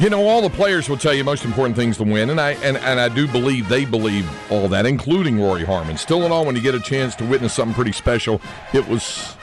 [0.00, 2.52] You know, all the players will tell you most important things to win, and I
[2.64, 5.96] and, and I do believe they believe all that, including Rori Harmon.
[5.96, 8.40] Still in all, when you get a chance to witness something pretty special,
[8.72, 9.36] it was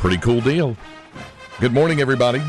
[0.00, 0.76] pretty cool deal.
[1.60, 2.42] Good morning, everybody.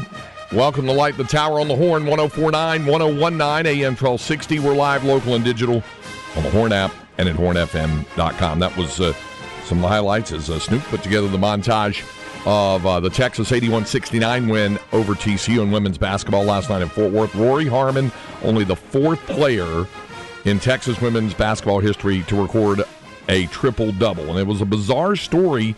[0.52, 4.58] Welcome to Light the Tower on the Horn, 1049, 1019, AM 1260.
[4.58, 5.84] We're live, local, and digital
[6.36, 8.58] on the Horn app and at hornfm.com.
[8.58, 9.14] That was uh,
[9.66, 12.04] some of the highlights as uh, Snoop put together the montage
[12.46, 16.90] of uh, the Texas 81 69 win over TCU in women's basketball last night in
[16.90, 17.36] Fort Worth.
[17.36, 18.12] Rori Harmon,
[18.44, 19.86] only the fourth player
[20.46, 22.82] in Texas women's basketball history to record
[23.30, 24.30] a triple double.
[24.30, 25.76] And it was a bizarre story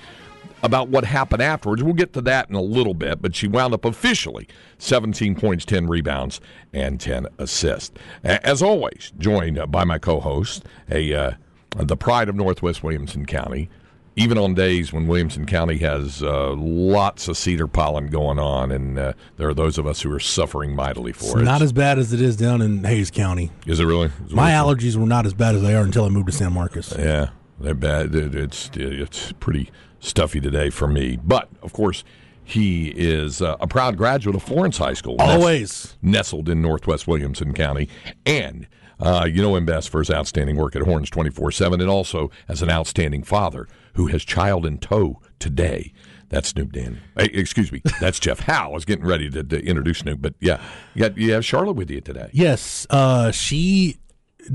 [0.64, 1.84] about what happened afterwards.
[1.84, 5.66] We'll get to that in a little bit, but she wound up officially 17 points,
[5.66, 6.40] 10 rebounds,
[6.72, 7.92] and 10 assists.
[8.24, 11.32] As always, joined by my co host, a uh,
[11.76, 13.70] the pride of Northwest Williamson County,
[14.16, 19.00] even on days when Williamson County has uh, lots of cedar pollen going on, and
[19.00, 21.44] uh, there are those of us who are suffering mightily for it's it.
[21.44, 23.52] Not as bad as it is down in Hays County.
[23.66, 24.12] Is it really?
[24.26, 26.54] Is My allergies were not as bad as they are until I moved to San
[26.54, 26.96] Marcos.
[26.98, 28.14] Yeah, they're bad.
[28.14, 32.04] It's it's pretty stuffy today for me, but of course.
[32.46, 35.16] He is uh, a proud graduate of Florence High School.
[35.18, 35.96] Always.
[36.02, 37.88] Nestled in Northwest Williamson County.
[38.26, 38.68] And
[39.00, 42.32] uh, you know him best for his outstanding work at Horns 24 7 and also
[42.50, 45.94] as an outstanding father who has child in tow today.
[46.30, 47.00] That's Snoop Dan.
[47.18, 47.82] Hey, excuse me.
[48.00, 48.70] That's Jeff Howe.
[48.70, 50.60] I was getting ready to, to, introduce Snoop, but yeah,
[50.96, 52.30] you, got, you have Charlotte with you today.
[52.34, 52.88] Yes.
[52.90, 53.98] Uh, she,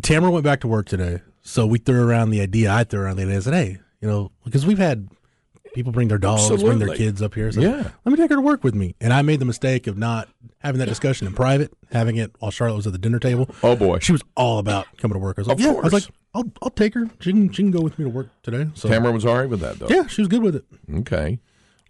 [0.03, 1.23] Tamara went back to work today.
[1.43, 2.73] So we threw around the idea.
[2.73, 3.37] I threw around the idea.
[3.37, 5.09] I said, hey, you know, because we've had
[5.75, 6.67] people bring their dogs, Absolutely.
[6.67, 7.51] bring their kids up here.
[7.53, 7.91] So yeah.
[8.05, 8.95] let me take her to work with me.
[9.01, 12.51] And I made the mistake of not having that discussion in private, having it while
[12.51, 13.49] Charlotte was at the dinner table.
[13.63, 15.39] Oh boy, she was all about coming to work.
[15.39, 15.73] I was like, of yeah.
[15.73, 15.85] Course.
[15.85, 17.09] I was like, I'll I'll take her.
[17.21, 18.69] She can she can go with me to work today.
[18.75, 19.89] So Tamara was all right with that though.
[19.89, 20.65] Yeah, she was good with it.
[20.93, 21.39] Okay.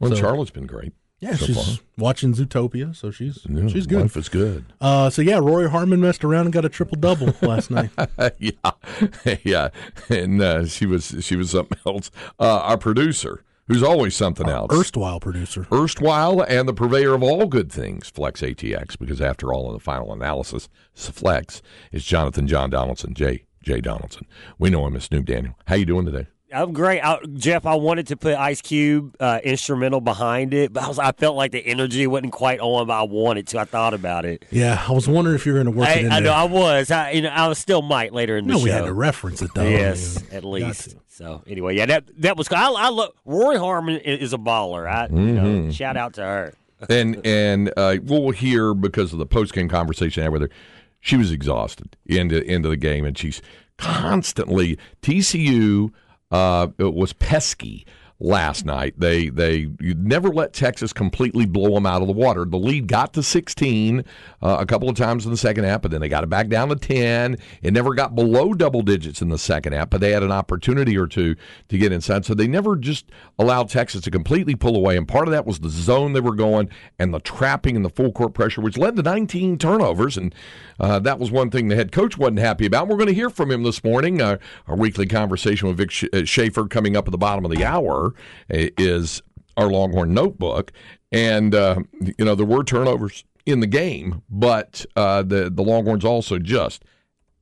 [0.01, 0.93] Well, so, Charlotte's been great.
[1.21, 1.84] Yeah, so she's far.
[1.97, 4.03] watching Zootopia, so she's yeah, she's good.
[4.03, 4.65] Life is good.
[4.81, 7.91] Uh, so yeah, Rori Harmon messed around and got a triple double last night.
[8.39, 8.53] yeah,
[9.43, 9.71] yeah,
[10.09, 12.12] and uh, she was she was something else.
[12.39, 17.23] Uh, our producer, who's always something uh, else, erstwhile producer, erstwhile, and the purveyor of
[17.23, 18.99] all good things, Flex ATX.
[18.99, 21.62] Because after all, in the final analysis, Flex
[21.93, 24.27] is Jonathan John Donaldson, Jay Jay Donaldson.
[24.59, 25.55] We know him as Snoop Daniel.
[25.67, 26.27] How you doing today?
[26.53, 27.66] I'm great, I, Jeff.
[27.66, 31.36] I wanted to put Ice Cube uh, instrumental behind it, but I, was, I felt
[31.36, 33.59] like the energy wasn't quite on, but I wanted to.
[33.59, 34.47] I thought about it.
[34.50, 36.31] Yeah, I was wondering if you were going to work I, it in I there.
[36.31, 36.91] know I was.
[36.91, 38.64] I, you know, I was still might later in the no, show.
[38.64, 39.69] we had to reference it though.
[39.69, 40.97] Yes, at least.
[41.08, 42.48] So anyway, yeah, that that was.
[42.50, 43.14] I, I look.
[43.26, 44.91] Rori Harmon is a baller.
[44.91, 45.19] I mm-hmm.
[45.19, 45.70] you know, Mm-hmm.
[45.70, 46.54] shout out to her.
[46.88, 50.50] and and uh, we'll hear because of the post game conversation I had with her.
[51.00, 53.42] She was exhausted into into the game, and she's
[53.76, 55.92] constantly TCU
[56.31, 57.87] uh, it was pesky
[58.21, 58.95] last night.
[58.99, 62.45] They they never let Texas completely blow them out of the water.
[62.45, 64.05] The lead got to 16
[64.43, 66.49] uh, a couple of times in the second half, but then they got it back
[66.49, 67.37] down to 10.
[67.62, 70.99] It never got below double digits in the second half, but they had an opportunity
[70.99, 71.37] or two
[71.69, 72.25] to get inside.
[72.25, 73.06] So they never just
[73.39, 74.97] allowed Texas to completely pull away.
[74.97, 77.91] And part of that was the zone they were going and the trapping and the
[77.91, 80.17] full court pressure, which led to 19 turnovers.
[80.17, 80.35] And
[80.81, 82.89] uh, that was one thing the head coach wasn't happy about.
[82.89, 84.21] We're going to hear from him this morning.
[84.21, 88.07] Uh, our weekly conversation with Vic Schaefer coming up at the bottom of the hour
[88.48, 89.22] is
[89.56, 90.72] our Longhorn Notebook,
[91.12, 96.04] and uh, you know there were turnovers in the game, but uh, the the Longhorns
[96.04, 96.84] also just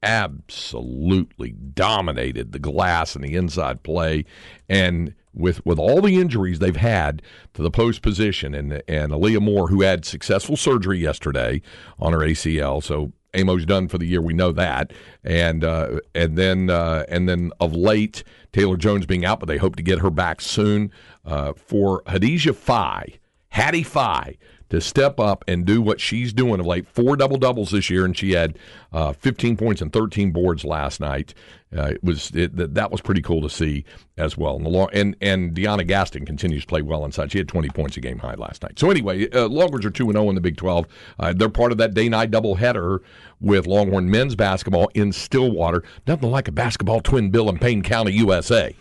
[0.02, 4.24] absolutely dominated the glass and the inside play,
[4.68, 7.22] and with with all the injuries they've had
[7.54, 11.60] to the post position, and and Aaliyah Moor who had successful surgery yesterday
[11.98, 14.20] on her ACL, so Amo's done for the year.
[14.20, 14.92] We know that,
[15.24, 19.58] and uh, and then uh, and then of late, Taylor Jones being out, but they
[19.58, 20.90] hope to get her back soon.
[21.24, 26.66] Uh, for Hadijah Faye, Hattie Faye, to step up and do what she's doing of
[26.66, 26.86] late.
[26.88, 28.58] Four double doubles this year, and she had
[28.92, 31.34] uh, 15 points and 13 boards last night.
[31.76, 33.84] Uh, it was it, that was pretty cool to see
[34.16, 34.56] as well.
[34.56, 37.32] And the long, and and DeYona Gaston continues to play well inside.
[37.32, 38.78] She had 20 points a game high last night.
[38.78, 40.86] So anyway, uh, Longhorns are two and zero in the Big 12.
[41.18, 43.00] Uh, they're part of that day night doubleheader
[43.40, 45.82] with Longhorn men's basketball in Stillwater.
[46.06, 48.74] Nothing like a basketball twin bill in Payne County, USA.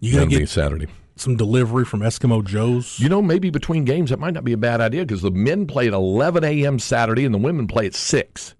[0.00, 0.86] You gonna get Saturday
[1.20, 2.98] some delivery from Eskimo Joe's?
[3.00, 5.66] You know, maybe between games that might not be a bad idea because the men
[5.66, 6.78] play at 11 a.m.
[6.78, 8.54] Saturday and the women play at six.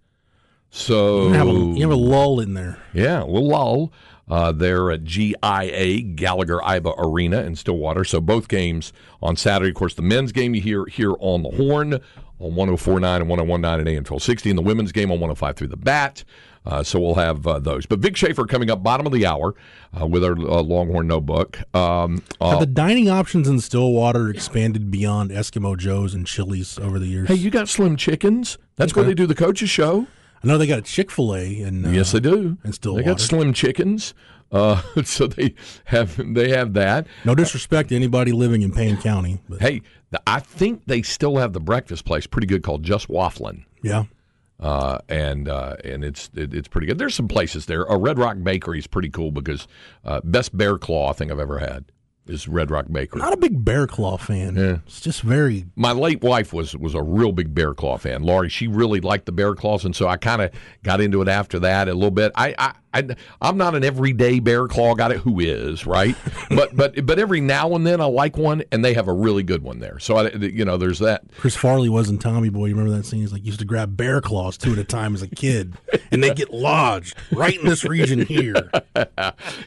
[0.70, 2.78] So you have, a, you have a lull in there.
[2.92, 3.92] Yeah, a little lull.
[4.28, 8.04] Uh, they're at GIA Gallagher Iba Arena in Stillwater.
[8.04, 9.70] So both games on Saturday.
[9.70, 13.80] Of course, the men's game you hear here on the Horn on 1049 and 1019
[13.80, 16.24] at AM 1260, and the women's game on 105 through the bat.
[16.68, 17.86] Uh, so we'll have uh, those.
[17.86, 19.54] But Vic Schaefer coming up bottom of the hour
[19.98, 21.58] uh, with our uh, Longhorn notebook.
[21.74, 26.98] Um, uh, Have the dining options in Stillwater expanded beyond Eskimo Joe's and Chili's over
[26.98, 27.28] the years?
[27.28, 28.58] hey, you got Slim Chickens?
[28.76, 30.06] That's where they do the coaches show.
[30.44, 32.58] I know they got a Chick Fil A and uh, yes, they do.
[32.62, 34.12] And in They got Slim Chickens.
[34.52, 35.54] Uh, so they
[35.86, 37.06] have they have that.
[37.24, 39.82] No disrespect to anybody living in Payne County, but Hey,
[40.26, 43.64] I think they still have the breakfast place pretty good called Just Wafflin.
[43.82, 44.04] yeah,
[44.60, 46.98] uh, and uh, and it's it, it's pretty good.
[46.98, 47.82] There's some places there.
[47.84, 49.66] A Red Rock Bakery is pretty cool because
[50.04, 51.84] uh, best bear claw I think I've ever had
[52.28, 53.20] is Red Rock Bakery.
[53.20, 54.54] not a big Bear Claw fan.
[54.56, 54.78] Yeah.
[54.86, 58.22] It's just very My late wife was was a real big bear claw fan.
[58.22, 60.50] Laurie, she really liked the bear claws, and so I kind of
[60.82, 62.32] got into it after that a little bit.
[62.34, 63.06] I, I I
[63.40, 65.14] I'm not an everyday bear claw guy.
[65.14, 66.16] Who is right?
[66.50, 69.42] but but but every now and then I like one, and they have a really
[69.42, 69.98] good one there.
[69.98, 71.22] So I you know there's that.
[71.38, 72.66] Chris Farley was in Tommy Boy.
[72.66, 73.20] You remember that scene?
[73.20, 75.74] He's like used to grab bear claws two at a time as a kid,
[76.10, 78.70] and they get lodged right in this region here.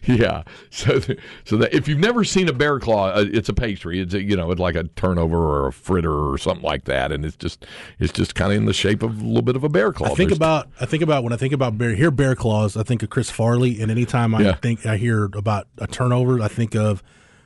[0.06, 0.44] yeah.
[0.69, 1.00] So,
[1.45, 4.00] so that if you've never seen a bear claw, uh, it's a pastry.
[4.00, 7.12] It's a, you know, it's like a turnover or a fritter or something like that,
[7.12, 7.65] and it's just
[8.00, 10.07] it's just kind of in the shape of a little bit of a bear claw.
[10.07, 12.75] I think There's- about I think about when I think about bear hear bear claws.
[12.77, 14.55] I think Chris Farley, and anytime I Yeah.
[14.55, 17.03] think I hear about a turnover, I think of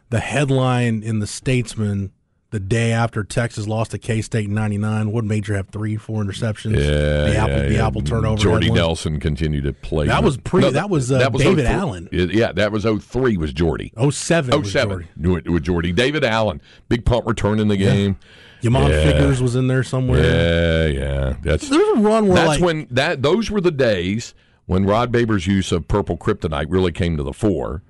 [0.09, 2.11] the headline in the Statesman
[2.51, 5.11] the day after Texas lost to K State in '99.
[5.11, 6.77] Would Major have three, four interceptions?
[6.77, 7.87] Yeah, the apple, yeah, the yeah.
[7.87, 8.37] apple turnover.
[8.41, 8.77] Jordy headline.
[8.77, 10.07] Nelson continued to play.
[10.07, 12.07] That was pre- that was, uh, David 03 Allen.
[12.13, 13.91] Yeah, that was 03 was Jordy.
[13.97, 14.53] Oh seven.
[14.53, 15.47] Oh was seven Jordy.
[15.47, 15.91] it with Jordy.
[15.91, 18.15] David Allen, big punt return in the game.
[18.63, 19.03] Yamon Yeah.
[19.11, 20.23] Figurs was in there somewhere.
[20.23, 21.33] Yeah, yeah.
[21.43, 24.33] That's There's a run where That's like when that those were the days
[24.67, 27.81] when Rod Babers' use of purple kryptonite really came to the fore.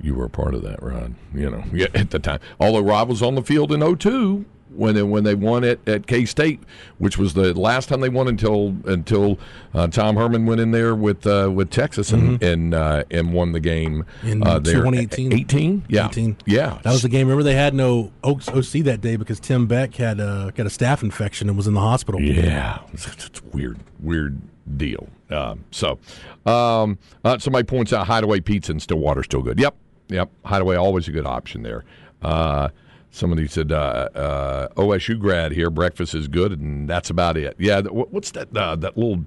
[0.00, 1.14] You were a part of that, Rod.
[1.34, 2.38] You know, yeah, at the time.
[2.60, 6.06] Although Rod was on the field in 02 when they, when they won it at
[6.06, 6.60] K State,
[6.98, 9.40] which was the last time they won until until
[9.74, 13.50] uh, Tom Herman went in there with uh, with Texas and and, uh, and won
[13.52, 14.28] the game Mm-hmm.
[14.28, 14.74] In uh, there.
[14.74, 15.32] 2018?
[15.32, 15.84] 18?
[15.88, 16.06] Yeah.
[16.06, 16.36] 18.
[16.46, 16.78] Yeah.
[16.84, 17.26] That was the game.
[17.26, 20.70] Remember, they had no Oaks OC that day because Tim Beck had uh, got a
[20.70, 22.20] staph infection and was in the hospital.
[22.20, 24.40] Yeah, it's, it's weird, weird
[24.76, 25.08] deal.
[25.30, 25.98] Um, so,
[26.46, 29.58] um, uh, somebody points out Hideaway Pizza in Stillwater still good.
[29.58, 29.74] Yep,
[30.08, 30.30] yep.
[30.44, 31.84] Hideaway always a good option there.
[32.22, 32.68] Uh,
[33.10, 35.70] somebody said uh, uh, OSU grad here.
[35.70, 37.56] Breakfast is good, and that's about it.
[37.58, 38.56] Yeah, th- what's that?
[38.56, 39.24] Uh, that little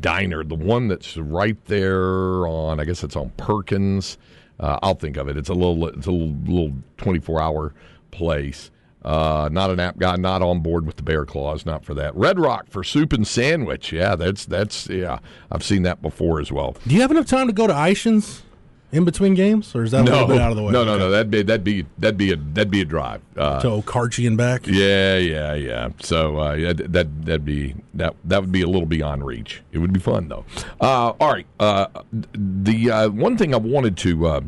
[0.00, 2.80] diner, the one that's right there on.
[2.80, 4.18] I guess it's on Perkins.
[4.60, 5.36] Uh, I'll think of it.
[5.36, 5.86] It's a little.
[5.88, 7.74] It's a little, little twenty-four hour
[8.10, 8.70] place.
[9.02, 12.14] Uh, not an app guy, not on board with the bear claws, not for that.
[12.16, 13.92] Red Rock for soup and sandwich.
[13.92, 15.20] Yeah, that's that's yeah.
[15.52, 16.76] I've seen that before as well.
[16.86, 18.42] Do you have enough time to go to Eischen's
[18.90, 20.72] in between games, or is that a little bit out of the way?
[20.72, 21.10] no, no, no.
[21.10, 23.20] That'd be that'd be that'd be a that'd be a drive.
[23.36, 24.66] Uh, To Okarche and back.
[24.66, 25.90] yeah, yeah, yeah.
[26.00, 29.62] So uh, yeah, that that'd be that that would be a little beyond reach.
[29.72, 30.44] It would be fun though.
[30.80, 31.46] Uh, all right.
[31.60, 31.86] Uh,
[32.32, 34.40] the uh, one thing I wanted to uh,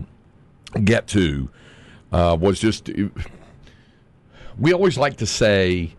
[0.84, 1.48] get to
[2.12, 2.90] uh, was just
[4.60, 5.94] we always like to say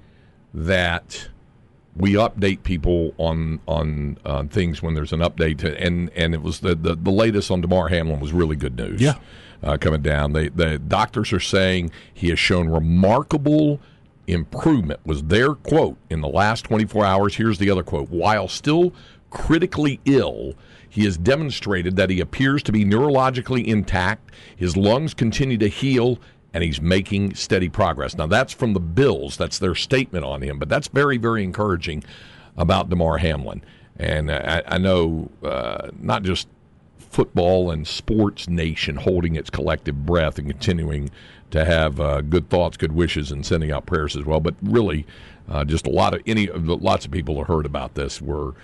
[0.54, 1.28] that
[1.96, 6.42] we update people on on uh, things when there's an update, to, and and it
[6.42, 9.02] was the, the the latest on Damar Hamlin was really good news.
[9.02, 9.16] Yeah.
[9.64, 10.34] uh, coming down.
[10.34, 13.80] They, the doctors are saying he has shown remarkable
[14.28, 15.00] improvement.
[15.06, 17.36] Was their quote in the last 24 hours?
[17.36, 18.94] Here's the other quote: While still
[19.30, 20.54] critically ill.
[20.90, 24.30] He has demonstrated that he appears to be neurologically intact.
[24.58, 26.20] His lungs continue to heal,
[26.54, 28.18] and he's making steady progress.
[28.18, 29.38] Now, that's from the Bills.
[29.38, 32.04] That's their statement on him, but that's very, very encouraging
[32.58, 33.64] about Damar Hamlin.
[33.98, 36.48] And I, I know uh, not just
[36.98, 41.10] football and sports nation holding its collective breath and continuing
[41.52, 44.40] to have uh, good thoughts, good wishes, and sending out prayers as well.
[44.40, 45.06] But really,
[45.50, 48.56] uh, just a lot of any lots of people who heard about this were,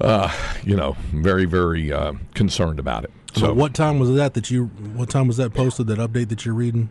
[0.00, 0.32] uh,
[0.64, 3.10] you know, very very uh, concerned about it.
[3.34, 4.66] So So what time was that that you?
[4.94, 5.86] What time was that posted?
[5.88, 6.90] That update that you're reading?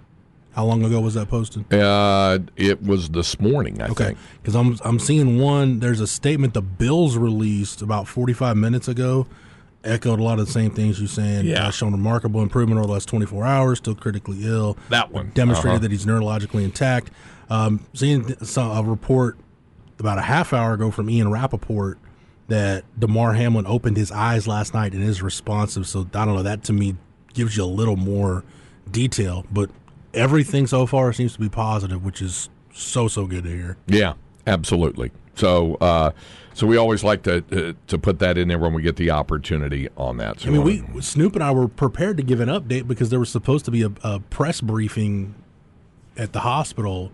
[0.54, 1.72] How long ago was that posted?
[1.74, 4.18] uh, it was this morning, I Okay, think.
[4.42, 5.80] because I'm I'm seeing one.
[5.80, 9.28] There's a statement the Bills released about 45 minutes ago,
[9.84, 11.46] echoed a lot of the same things you're saying.
[11.46, 11.68] Yeah.
[11.68, 13.78] uh, shown remarkable improvement over the last 24 hours.
[13.78, 14.76] Still critically ill.
[14.90, 15.32] That one.
[15.36, 15.82] demonstrated Uh-huh.
[15.84, 17.12] that he's neurologically intact.
[17.50, 19.38] Um, seeing a report
[20.00, 22.00] about a half hour ago from Ian Rapoport
[22.50, 25.88] that Damar Hamlin opened his eyes last night and is responsive.
[25.88, 26.44] So I don't know.
[26.44, 26.96] That to me
[27.34, 28.44] gives you a little more
[28.92, 29.70] detail, but
[30.14, 33.78] everything so far seems to be positive, which is so so good to hear.
[33.88, 34.14] Yeah,
[34.46, 35.12] absolutely.
[35.36, 36.12] So, uh,
[36.54, 39.12] so we always like to uh, to put that in there when we get the
[39.12, 40.42] opportunity on that.
[40.42, 43.20] So I mean, we Snoop and I were prepared to give an update because there
[43.20, 45.36] was supposed to be a, a press briefing
[46.18, 47.12] at the hospital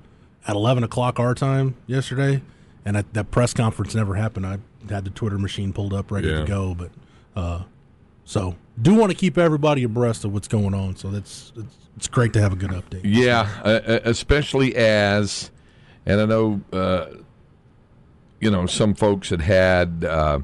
[0.48, 2.42] at 11 o'clock our time yesterday,
[2.84, 4.48] and that, that press conference never happened.
[4.48, 6.42] I had the Twitter machine pulled up ready Yeah.
[6.42, 6.92] to go, but
[7.36, 7.64] uh,
[8.24, 10.96] so do want to keep everybody abreast of what's going on.
[10.96, 13.02] So that's it's, it's great to have a good update.
[13.04, 15.52] Yeah, uh, uh, especially as,
[16.06, 17.06] and I know, uh,
[18.42, 20.40] you know, some folks had had uh,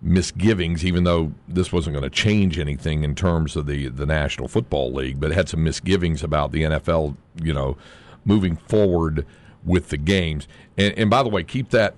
[0.00, 4.48] misgivings, even though this wasn't going to change anything in terms of the the National
[4.48, 7.76] Football League, but had some misgivings about the NFL, you know,
[8.24, 9.26] moving forward
[9.64, 10.48] with the games.
[10.76, 11.94] And, and by the way, keep that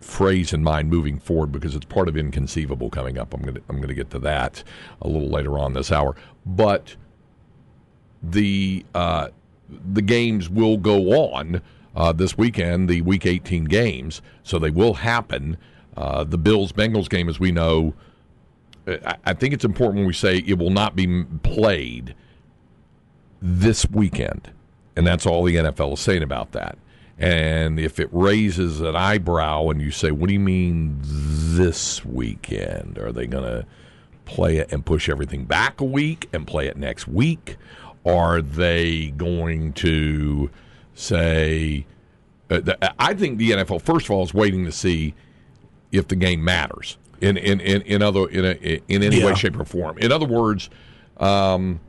[0.00, 3.32] phrase in mind moving forward because it's part of inconceivable coming up.
[3.34, 4.62] I'm going to I'm going to get to that
[5.00, 6.96] a little later on this hour, but
[8.22, 9.28] the uh,
[9.92, 11.62] the games will go on
[11.94, 15.56] uh, this weekend, the Week 18 games, so they will happen.
[15.96, 17.94] Uh, the Bills Bengals game, as we know,
[18.86, 22.14] I, I think it's important when we say it will not be played
[23.40, 24.50] this weekend,
[24.94, 26.78] and that's all the NFL is saying about that.
[27.18, 32.98] And if it raises an eyebrow, and you say, "What do you mean this weekend?
[32.98, 33.66] Are they going to
[34.26, 37.56] play it and push everything back a week and play it next week?
[38.04, 40.50] Are they going to
[40.94, 41.86] say?"
[42.50, 45.14] Uh, the, I think the NFL, first of all, is waiting to see
[45.92, 49.58] if the game matters in in in, in other in a, in any way, shape,
[49.58, 49.98] or form.
[49.98, 50.68] In other words,
[51.16, 51.80] um,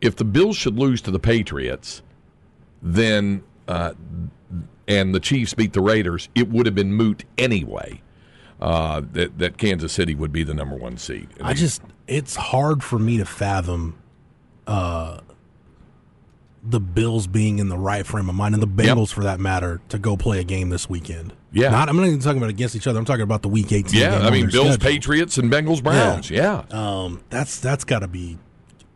[0.00, 2.02] if the Bills should lose to the Patriots,
[2.80, 3.94] then uh,
[4.88, 8.00] and the Chiefs beat the Raiders, it would have been moot anyway.
[8.60, 11.28] Uh, that that Kansas City would be the number one seed.
[11.40, 13.98] I just it's hard for me to fathom
[14.68, 15.18] uh,
[16.62, 19.80] the Bills being in the right frame of mind and the Bengals for that matter
[19.88, 21.32] to go play a game this weekend.
[21.50, 21.70] Yeah.
[21.70, 23.00] Not, I'm not even talking about against each other.
[23.00, 24.00] I'm talking about the week 18.
[24.00, 24.90] yeah, I mean Bills, schedule.
[24.92, 26.30] Patriots, and Bengals, Browns.
[26.30, 28.38] Yeah, Um, that's that's got to be.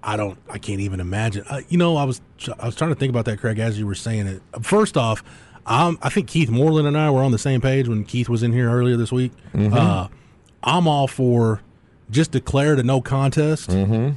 [0.06, 0.38] I don't.
[0.48, 1.44] I can't even imagine.
[1.50, 2.20] Uh, you know, I was
[2.60, 4.40] I was trying to think about that, Craig, as you were saying it.
[4.62, 5.24] First off,
[5.66, 8.44] um, I think Keith Moreland and I were on the same page when Keith was
[8.44, 9.32] in here earlier this week.
[9.74, 10.06] Uh,
[10.62, 11.60] I'm all for
[12.08, 13.68] just declare a no contest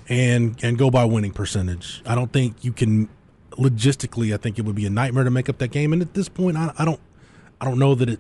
[0.08, 2.04] and and go by winning percentage.
[2.06, 3.10] I don't think you can
[3.54, 4.32] logistically.
[4.32, 5.92] I think it would be a nightmare to make up that game.
[5.92, 7.00] And at this point, I, I don't.
[7.60, 8.20] I don't know that it.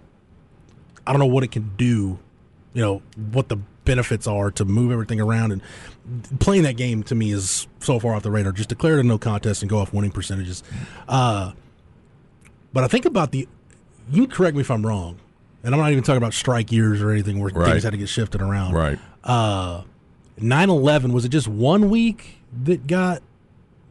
[1.05, 2.17] I don't know what it can do.
[2.73, 3.57] You know what the
[3.89, 8.13] benefits are to move everything around and playing that game to me is so far
[8.13, 8.51] off the radar.
[8.51, 10.62] Just declare it a no contest and go off winning percentages.
[11.08, 11.53] Uh,
[12.72, 13.48] but I think about the.
[14.12, 15.17] You correct me if I'm wrong,
[15.63, 17.72] and I'm not even talking about strike years or anything where Right.
[17.72, 18.74] things had to get shifted around.
[18.74, 19.00] right.
[19.24, 19.81] Uh,
[20.39, 23.22] 9/11 was it just one week that got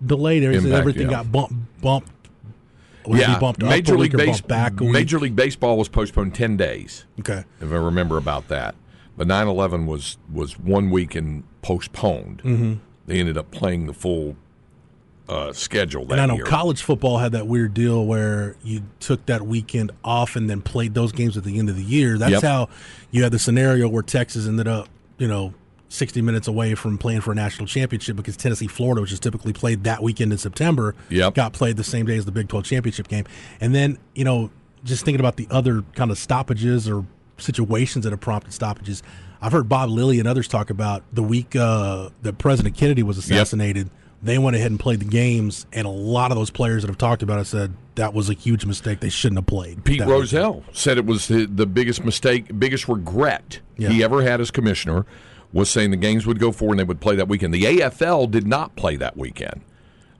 [0.05, 0.43] delayed?
[0.45, 1.17] Everything, Impact, everything yeah.
[1.25, 1.55] got bumped.
[1.83, 2.11] bumped
[3.05, 4.93] be Yeah, Major League week or Base, bumped back a week?
[4.93, 7.05] Major League Baseball was postponed ten days.
[7.21, 7.45] okay.
[7.61, 8.75] if I remember about that.
[9.19, 12.41] But 9/11 was was one week and postponed.
[12.45, 12.75] Mm-hmm.
[13.07, 14.37] They ended up playing the full
[15.29, 16.45] uh, schedule that And I know year.
[16.45, 20.95] college football had that weird deal where you took that weekend off and then played
[20.95, 22.17] those games at the end of the year.
[22.17, 22.43] That's Yep.
[22.43, 22.69] how
[23.11, 25.53] you had the scenario where Texas ended up, you know,
[25.91, 29.53] 60 minutes away from playing for a national championship because Tennessee, Florida, which is typically
[29.53, 31.35] played that weekend in September, Yep.
[31.35, 33.25] got played the same day as the Big 12 championship game.
[33.61, 34.51] And then, you know,
[34.85, 37.05] just thinking about the other kind of stoppages or
[37.39, 39.03] situations that have prompted stoppages.
[39.41, 43.19] I've heard Bob Lilly and others talk about the week uh, that President Kennedy was
[43.19, 43.91] assassinated.
[44.21, 46.99] They went ahead and played the games, and a lot of those players that have
[46.99, 48.99] talked about it said that was a huge mistake.
[48.99, 49.85] They shouldn't have played.
[49.85, 53.91] Pete that Rozelle said it was the, the biggest mistake, biggest regret Yeah.
[53.91, 55.07] he ever had as commissioner
[55.53, 57.55] was saying the games would go forward and they would play that weekend.
[57.55, 59.61] The AFL did not play that weekend.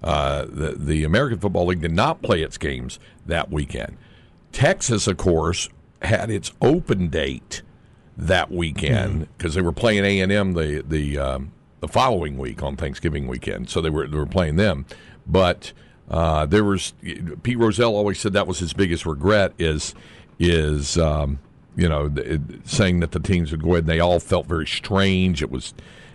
[0.01, 3.97] Uh, the the American Football League did not play its games that weekend.
[4.53, 5.69] Texas, of course,
[6.03, 7.63] had its open date
[8.17, 12.63] that weekend because they were playing A and M the the um, the following week
[12.63, 14.87] on Thanksgiving weekend, so they were they were playing them.
[15.27, 15.73] But
[16.11, 16.95] uh, there was
[17.43, 19.95] Pete Rozelle always said that was his biggest regret is
[20.39, 21.39] is um,
[21.77, 24.67] you know th- saying that the teams would go ahead and they all felt very
[24.67, 25.43] strange.
[25.43, 25.75] It was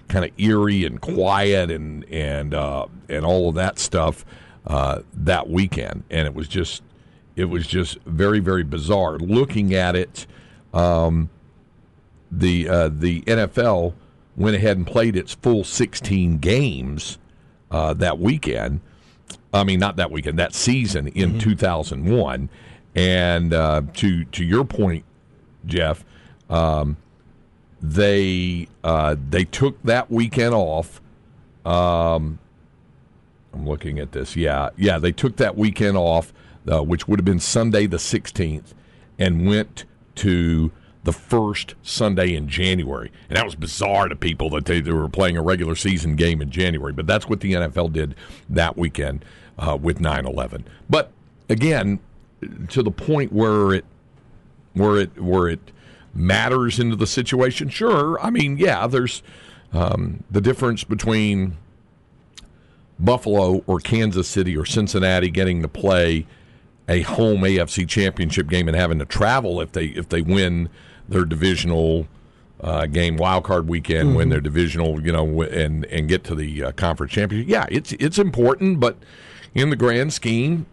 [0.10, 4.26] kind of eerie and quiet and and uh, and all of that stuff
[4.68, 6.84] uh, that weekend, and it was just
[7.36, 10.26] it was just very very bizarre looking at it.
[10.74, 11.30] Um,
[12.32, 13.94] the uh, the NFL
[14.36, 17.18] went ahead and played its full 16 games
[17.70, 18.82] uh, that weekend.
[19.54, 22.50] I mean, not that weekend, that season in 2001.
[22.96, 25.04] And uh, to to your point,
[25.66, 26.04] Jeff,
[26.50, 26.98] um,
[27.82, 31.02] they uh, they took that weekend off.
[31.66, 32.38] Um,
[33.54, 34.36] I'm looking at this.
[34.36, 36.34] Yeah, yeah, they took that weekend off,
[36.72, 38.74] uh, which would have been Sunday the 16th,
[39.20, 40.72] and went to
[41.04, 43.12] the first Sunday in January.
[43.28, 46.42] And that was bizarre to people that they, they were playing a regular season game
[46.42, 46.94] in January.
[46.94, 48.16] But that's what the NFL did
[48.50, 49.26] that weekend
[49.58, 50.66] uh, with 9 11.
[50.90, 51.12] But
[51.50, 52.00] again,
[52.70, 53.86] to the point where it
[54.74, 55.72] where it where it
[56.14, 57.70] matters into the situation.
[57.70, 59.24] Sure, I mean, yeah, there's
[59.72, 61.58] um, the difference between
[63.00, 66.26] Buffalo or Kansas City or Cincinnati getting to play
[66.88, 70.70] a home AFC championship game and having to travel if they if they win
[71.08, 72.08] their divisional
[72.62, 74.18] uh, game wild card weekend, mm-hmm.
[74.18, 77.50] win their divisional, you know, and and get to the uh, conference championship.
[77.50, 78.98] Yeah, it's it's important, but
[79.54, 80.66] in the grand scheme,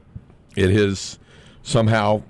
[0.56, 1.18] it has
[1.62, 2.22] somehow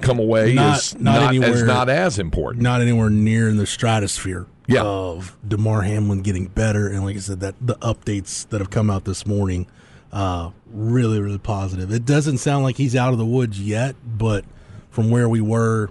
[0.00, 2.62] come away not, as not, not anywhere, as not as important.
[2.62, 4.82] Not anywhere near in the stratosphere yeah.
[4.82, 8.90] of Damar Hamlin getting better, and like I said, that the updates that have come
[8.90, 9.66] out this morning,
[10.12, 11.92] uh, really really positive.
[11.92, 14.44] It doesn't sound like he's out of the woods yet, but
[14.90, 15.90] from where we were,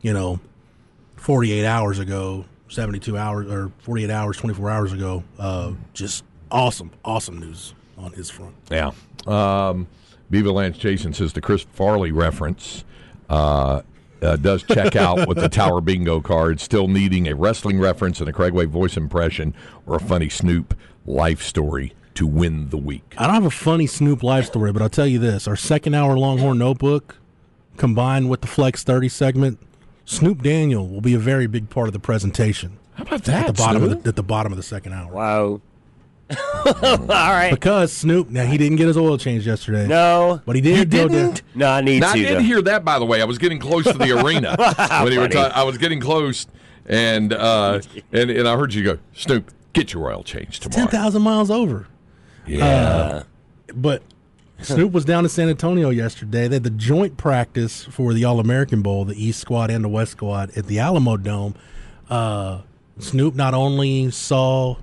[0.00, 0.40] you know,
[1.16, 7.38] 48 hours ago, 72 hours or 48 hours, 24 hours ago, uh, just awesome, awesome
[7.38, 8.54] news on his front.
[8.70, 8.92] Yeah.
[9.26, 9.86] Um,
[10.30, 12.84] Viva Lance Jason says the Chris Farley reference
[13.28, 13.82] uh,
[14.22, 18.28] uh, does check out with the Tower Bingo card, still needing a wrestling reference and
[18.28, 19.54] a Craigway voice impression
[19.86, 20.74] or a funny Snoop
[21.06, 23.14] life story to win the week.
[23.16, 25.94] I don't have a funny Snoop life story, but I'll tell you this: our second
[25.94, 27.16] hour Longhorn Notebook,
[27.76, 29.60] combined with the Flex Thirty segment,
[30.04, 32.78] Snoop Daniel will be a very big part of the presentation.
[32.94, 33.42] How about that?
[33.42, 33.98] At the bottom Snoop?
[33.98, 35.12] of the, at the bottom of the second hour.
[35.12, 35.60] Wow.
[36.66, 37.50] All right.
[37.52, 39.86] Because Snoop, now he didn't get his oil changed yesterday.
[39.86, 40.76] No, but he did.
[40.76, 41.42] He didn't.
[41.54, 42.18] No, I need now, to.
[42.18, 42.42] I did though.
[42.42, 42.84] hear that.
[42.84, 44.56] By the way, I was getting close to the arena
[45.04, 45.28] when you were.
[45.28, 46.48] Ta- I was getting close,
[46.84, 47.80] and uh,
[48.12, 50.90] and and I heard you go, Snoop, get your oil changed tomorrow.
[50.90, 51.86] Ten thousand miles over.
[52.48, 52.64] Yeah.
[52.66, 53.22] Uh,
[53.74, 54.02] but
[54.60, 56.48] Snoop was down in San Antonio yesterday.
[56.48, 59.88] They had the joint practice for the All American Bowl, the East Squad and the
[59.88, 61.54] West Squad at the Alamodome.
[62.10, 62.62] Uh,
[62.98, 64.76] Snoop not only saw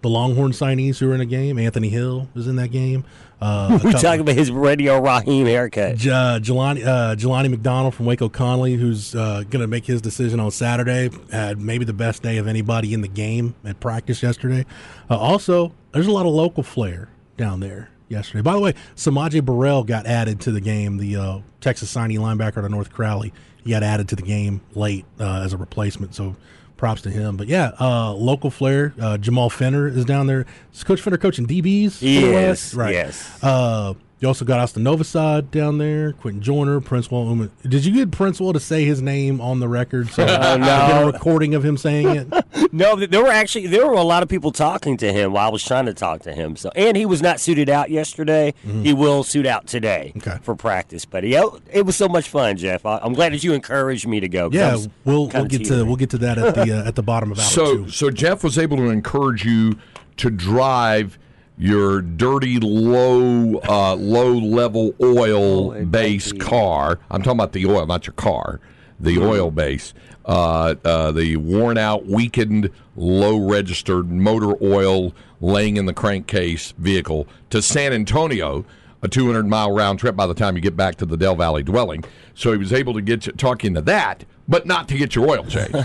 [0.00, 1.58] the Longhorn signees who were in the game.
[1.58, 3.04] Anthony Hill was in that game.
[3.40, 5.96] Uh, We're talking about his Radio Raheem haircut.
[5.96, 10.00] J- uh, Jelani, uh, Jelani McDonald from Waco Connally, who's uh, going to make his
[10.02, 14.22] decision on Saturday, had maybe the best day of anybody in the game at practice
[14.22, 14.66] yesterday.
[15.08, 18.42] Uh, also, there's a lot of local flair down there yesterday.
[18.42, 22.62] By the way, S'Maje Burrell got added to the game, the uh, Texas signee linebacker
[22.62, 23.32] to North Crowley.
[23.62, 26.14] He got added to the game late uh, as a replacement.
[26.14, 26.34] So
[26.78, 27.36] props to him.
[27.36, 28.94] But yeah, uh, local flair.
[28.98, 30.46] Uh, Jamal Fenner is down there.
[30.72, 31.98] Is Coach Fenner coaching DBs?
[32.00, 32.94] Yes, right.
[32.94, 33.42] Yes.
[33.42, 37.48] Uh, you also got Austin Novosad down there, Quentin Joyner, Prince Wall.
[37.62, 40.08] Did you get Prince Wall to say his name on the record?
[40.08, 40.66] So uh, no.
[40.66, 42.72] get a recording of him saying it.
[42.72, 45.52] no, there were actually there were a lot of people talking to him while I
[45.52, 46.56] was trying to talk to him.
[46.56, 48.54] So and he was not suited out yesterday.
[48.66, 48.82] Mm-hmm.
[48.82, 50.38] He will suit out today okay.
[50.42, 51.04] for practice.
[51.04, 52.84] But yeah, it was so much fun, Jeff.
[52.84, 54.50] I, am glad that you encouraged me to go.
[54.50, 57.30] Yeah, we'll we'll get to we'll get to that at the uh, at the bottom
[57.30, 57.90] of hour so two.
[57.90, 59.78] so Jeff was able to encourage you
[60.16, 61.20] to drive
[61.58, 67.00] your dirty low uh, low level oil oh, base car.
[67.10, 68.60] I'm talking about the oil, not your car.
[69.00, 69.26] The mm-hmm.
[69.26, 69.94] oil base,
[70.24, 77.28] uh, uh, the worn out, weakened, low registered motor oil laying in the crankcase vehicle
[77.50, 78.64] to San Antonio,
[79.02, 81.62] a 200 mile round trip by the time you get back to the Del Valley
[81.62, 82.04] dwelling.
[82.34, 85.28] So he was able to get you talking to that but not to get your
[85.28, 85.76] oil changed.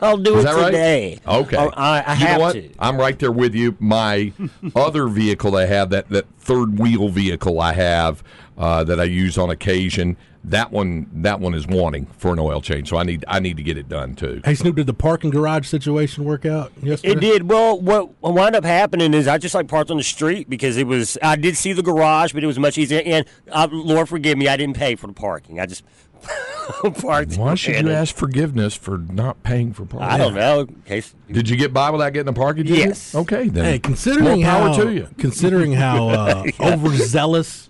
[0.00, 1.18] I'll do Is it today.
[1.26, 1.36] Right?
[1.36, 1.56] Okay.
[1.56, 2.52] Oh, I, I you know what?
[2.52, 2.70] To.
[2.78, 3.76] I'm right there with you.
[3.80, 4.32] My
[4.76, 8.22] other vehicle I have, that, that third wheel vehicle I have
[8.56, 12.60] uh, that I use on occasion, that one that one is wanting for an oil
[12.60, 12.88] change.
[12.88, 14.40] So I need I need to get it done too.
[14.44, 17.12] Hey Snoop, did the parking garage situation work out yesterday?
[17.12, 17.48] It did.
[17.48, 20.86] Well, what wound up happening is I just like parked on the street because it
[20.86, 23.02] was I did see the garage, but it was much easier.
[23.04, 25.60] And uh, Lord forgive me, I didn't pay for the parking.
[25.60, 25.84] I just
[27.00, 27.36] parked.
[27.36, 30.08] Why should you ask forgiveness for not paying for parking?
[30.08, 30.66] I don't know.
[30.86, 32.86] Case did you get by without getting a parking ticket?
[32.86, 33.14] Yes.
[33.14, 33.64] Okay, then.
[33.64, 35.08] Hey, considering More power how to you.
[35.18, 37.68] considering how uh, overzealous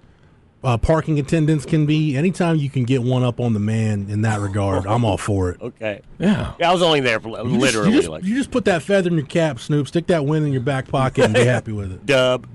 [0.64, 4.22] uh, parking attendants can be, anytime you can get one up on the man in
[4.22, 5.60] that regard, I'm all for it.
[5.60, 6.02] Okay.
[6.20, 6.52] Yeah.
[6.60, 8.64] yeah I was only there for You just- literally you just, like you just put
[8.66, 9.88] that feather in your cap, Snoop.
[9.88, 12.06] Stick that win in your back pocket and be happy with it.
[12.06, 12.46] dub.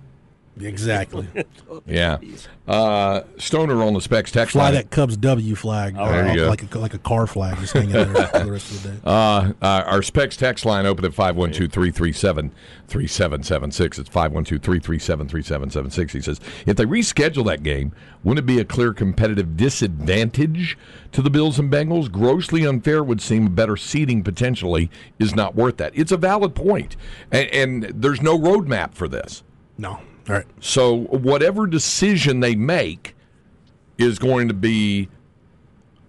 [0.61, 1.27] Exactly.
[1.85, 2.17] Yeah.
[2.67, 4.73] Uh, Stoner on the specs text Fly line.
[4.73, 6.49] that Cubs W flag, uh, there you go.
[6.49, 8.97] like a like a car flag, just hanging there for the rest of the day.
[9.05, 13.99] Uh, uh, our specs text line open at 512-337-3776.
[13.99, 16.11] It's 512-337-3776.
[16.11, 17.91] He says, if they reschedule that game,
[18.23, 20.77] wouldn't it be a clear competitive disadvantage
[21.11, 22.11] to the Bills and Bengals?
[22.11, 24.89] Grossly unfair would seem better seating potentially
[25.19, 25.91] is not worth that.
[25.95, 26.95] It's a valid point.
[27.31, 29.43] And, and there's no roadmap for this.
[29.77, 29.99] No.
[30.29, 30.45] All right.
[30.59, 33.15] So whatever decision they make
[33.97, 35.09] is going to be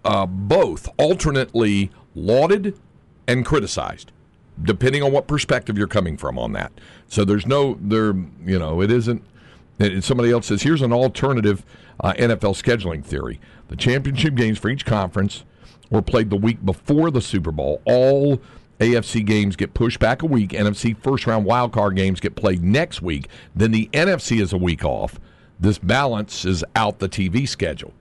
[0.04, 2.78] uh, both alternately lauded
[3.26, 4.10] and criticized,
[4.62, 6.72] depending on what perspective you're coming from on that.
[7.06, 9.22] So there's no there, you know, it isn't
[10.00, 11.64] somebody else says here's an alternative
[12.00, 15.44] uh, NFL scheduling theory: the championship games for each conference
[15.90, 17.80] were played the week before the Super Bowl.
[17.84, 18.40] All
[18.80, 20.50] AFC games get pushed back a week.
[20.50, 23.28] NFC first round wild card games get played next week.
[23.54, 25.18] Then the NFC is a week off.
[25.58, 27.92] This balance is out the TV schedule.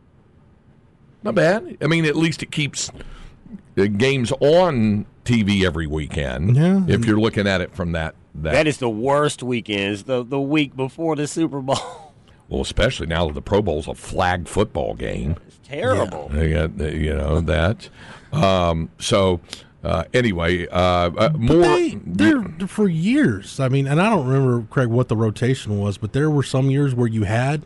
[1.23, 1.77] Not bad.
[1.81, 2.91] I mean, at least it keeps
[3.77, 6.55] uh, games on TV every weekend.
[6.55, 6.83] Yeah.
[6.87, 9.93] If you're looking at it from that that, That is the worst weekend.
[9.93, 12.13] Is the the week before the Super Bowl.
[12.49, 15.35] well, especially now that the Pro Bowl's a flag football game.
[15.47, 16.29] It's terrible.
[16.29, 17.89] They got, you know that.
[18.31, 19.39] Um, so
[19.83, 21.61] uh, anyway, uh, uh, more.
[21.61, 23.59] They, they're for years.
[23.59, 26.69] I mean, and I don't remember Craig what the rotation was, but there were some
[26.69, 27.63] years where you had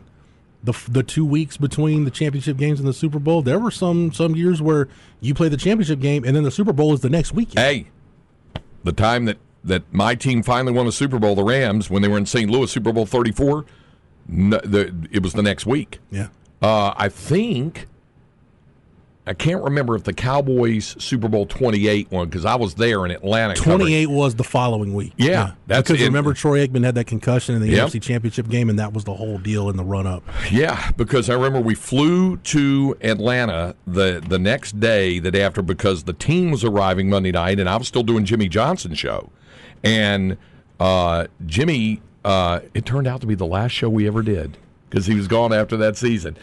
[0.62, 3.42] the the two weeks between the championship games and the Super Bowl.
[3.42, 4.88] There were some some years where
[5.20, 7.58] you play the championship game and then the Super Bowl is the next weekend.
[7.58, 7.88] hey,
[8.84, 12.08] the time that that my team finally won a Super Bowl, the Rams, when they
[12.08, 12.50] were in St.
[12.50, 13.64] Louis, Super Bowl thirty four.
[14.28, 15.98] No, the, it was the next week.
[16.10, 16.28] Yeah,
[16.60, 17.88] Uh, I think
[19.24, 23.04] I can't remember if the Cowboys Super Bowl twenty eight one because I was there
[23.04, 23.54] in Atlanta.
[23.54, 25.12] covering- twenty eight was the following week.
[25.16, 26.06] Yeah, that's because it.
[26.06, 27.86] remember Troy Aikman had that concussion in the Yep.
[27.90, 30.24] NFC Championship game, and that was the whole deal in the run up.
[30.50, 35.62] Yeah, because I remember we flew to Atlanta the the next day, the day after,
[35.62, 39.30] because the team was arriving Monday night, and I was still doing Jimmy Johnson's show,
[39.84, 40.36] and
[40.80, 44.58] uh, Jimmy, uh, it turned out to be the last show we ever did
[44.90, 46.36] because he was gone after that season.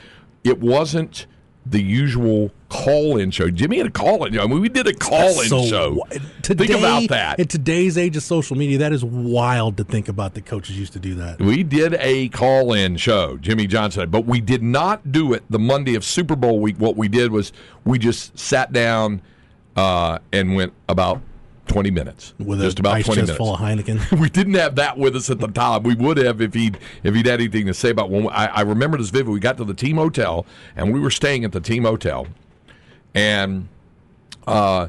[0.45, 1.25] It wasn't
[1.65, 3.49] the usual call-in show.
[3.49, 4.39] Jimmy had a call-in.
[4.39, 6.03] I mean, we did a call-in So show.
[6.41, 7.39] today, Think about that.
[7.39, 10.33] In today's age of social media, that is wild to think about.
[10.35, 11.39] that coaches used to do that.
[11.39, 15.59] We did a call in show, Jimmy Johnson, but we did not do it the
[15.59, 16.77] Monday of Super Bowl week.
[16.77, 17.51] What we did was
[17.85, 19.21] we just sat down
[19.75, 21.21] uh, and went about
[21.69, 22.33] 20 minutes.
[22.39, 23.37] With just about ice 20 chest minutes.
[23.37, 24.19] full of Heineken.
[24.19, 25.83] we didn't have that with us at the time.
[25.83, 28.61] We would have if he'd if he'd had anything to say about when I, I
[28.61, 29.31] remember this vivid.
[29.31, 32.27] We got to the team hotel and we were staying at the team hotel,
[33.13, 33.69] and
[34.47, 34.87] uh,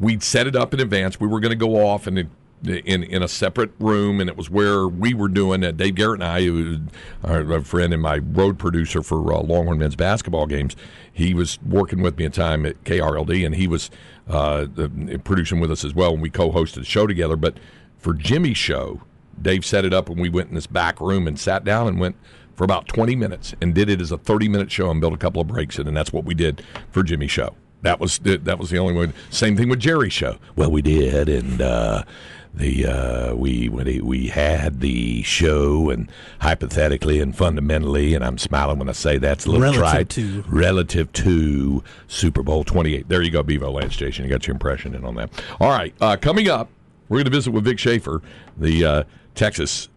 [0.00, 1.20] we'd set it up in advance.
[1.20, 2.30] We were going to go off and.
[2.68, 5.64] In, in a separate room, and it was where we were doing.
[5.64, 6.80] Uh, Dave Garrett and I, who
[7.22, 10.74] are a friend and my road producer for uh, Longhorn men's basketball games,
[11.12, 13.90] he was working with me at time at KRLD, and he was
[14.28, 14.66] uh,
[15.24, 16.12] producing with us as well.
[16.14, 17.36] And we co-hosted the show together.
[17.36, 17.58] But
[17.98, 19.02] for Jimmy's show,
[19.40, 22.00] Dave set it up, and we went in this back room and sat down and
[22.00, 22.16] went
[22.54, 25.18] for about 20 minutes and did it as a 30 minute show and built a
[25.18, 27.54] couple of breaks in, and that's what we did for Jimmy's show.
[27.82, 29.12] That was the, that was the only one.
[29.30, 30.38] Same thing with Jerry's show.
[30.56, 32.02] Well, we did, and uh,
[32.56, 38.78] the uh, we when we had the show, and hypothetically and fundamentally, and I'm smiling
[38.78, 40.08] when I say that's a little Relative trite.
[40.10, 40.44] to.
[40.48, 43.08] relative to Super Bowl 28.
[43.08, 44.24] There you go, Bevo Lance Station.
[44.24, 45.30] You got your impression in on that.
[45.60, 46.70] All right, uh, coming up,
[47.08, 48.22] we're going to visit with Vic Schaefer,
[48.56, 49.02] the uh,
[49.34, 49.88] Texas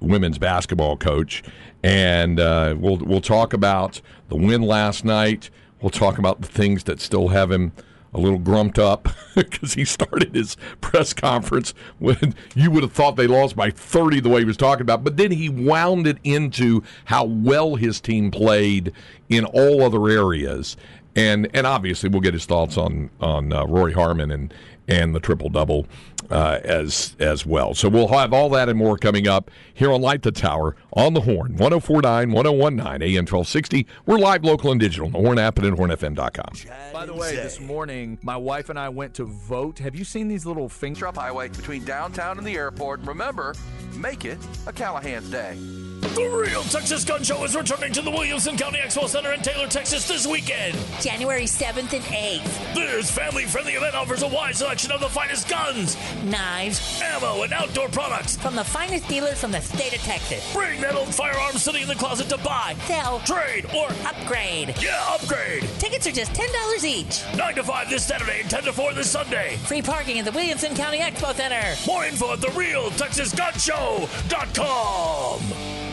[0.00, 1.42] women's basketball coach,
[1.82, 5.50] and uh, we'll we'll talk about the win last night.
[5.82, 7.72] We'll talk about the things that still have him
[8.12, 13.16] a little grumped up because he started his press conference when you would have thought
[13.16, 16.18] they lost by 30 the way he was talking about, but then he wound it
[16.24, 18.92] into how well his team played
[19.28, 20.76] in all other areas.
[21.16, 24.54] And and obviously we'll get his thoughts on on uh, Rori Harmon and
[24.90, 25.86] and the triple double
[26.30, 27.74] uh, as as well.
[27.74, 31.14] So we'll have all that and more coming up here on Light the Tower on
[31.14, 33.86] the Horn 1049 1019 AM 1260.
[34.04, 36.92] We're live, local, and digital on the Horn app and at hornfm.com.
[36.92, 39.78] By the way, this morning, my wife and I went to vote.
[39.78, 40.90] Have you seen these little finger?
[41.00, 43.00] Drop Highway between downtown and the airport.
[43.02, 43.54] Remember,
[43.94, 45.56] make it a Callahan's Day.
[46.00, 49.66] The Real Texas Gun Show is returning to the Williamson County Expo Center in Taylor,
[49.68, 50.74] Texas this weekend.
[51.00, 52.74] January 7th and 8th.
[52.74, 57.52] This family friendly event offers a wide selection of the finest guns, Knives ammo, and
[57.52, 58.36] outdoor products.
[58.36, 60.50] from the finest dealers from the state of Texas.
[60.54, 64.74] Bring that old firearm sitting in the closet to buy, Sell, trade, or, upgrade.
[64.82, 65.64] yeah, upgrade.
[65.78, 67.22] Tickets are just $10 each.
[67.36, 69.56] 9 to 5 this Saturday and 10 to 4 this Sunday.
[69.66, 71.60] Free parking at the Williamson County Expo Center.
[71.86, 75.40] More info at therealtexasgunshow.com.
[75.40, 75.89] Harmon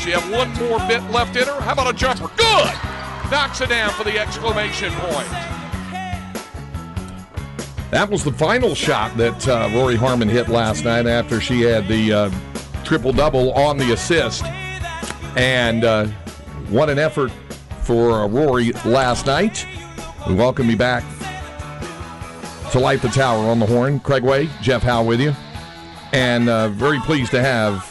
[0.00, 1.60] she have one more bit left in her?
[1.60, 2.30] How about a jumper?
[2.36, 2.74] Good!
[3.30, 5.28] Knocks it down for the exclamation point.
[7.90, 11.86] That was the final shot that uh, Rori Harmon hit last night after she had
[11.86, 12.30] the uh,
[12.84, 14.44] triple double on the assist.
[15.36, 16.06] And uh,
[16.70, 17.30] what an effort
[17.82, 19.66] for uh, Rori last night.
[20.26, 21.04] We welcome you back
[22.70, 24.00] to light the tower on the horn.
[24.00, 25.34] Craig Way, Jeff Howe with you.
[26.12, 27.89] And uh, very pleased to have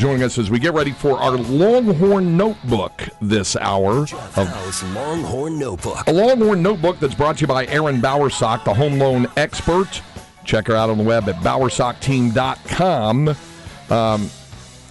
[0.00, 4.06] joining us as we get ready for our Longhorn Notebook this hour.
[4.34, 6.06] Of Longhorn Notebook.
[6.06, 10.00] a Longhorn Notebook that's brought to you by Aaron Bowersock, the home loan expert.
[10.46, 13.28] Check her out on the web at bowersockteam.com.
[13.28, 14.30] Um,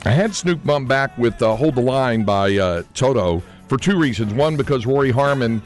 [0.06, 3.98] I had Snoop Bum back with uh, Hold the Line by uh, Toto for two
[3.98, 4.32] reasons.
[4.36, 5.60] One, because Rori Harmon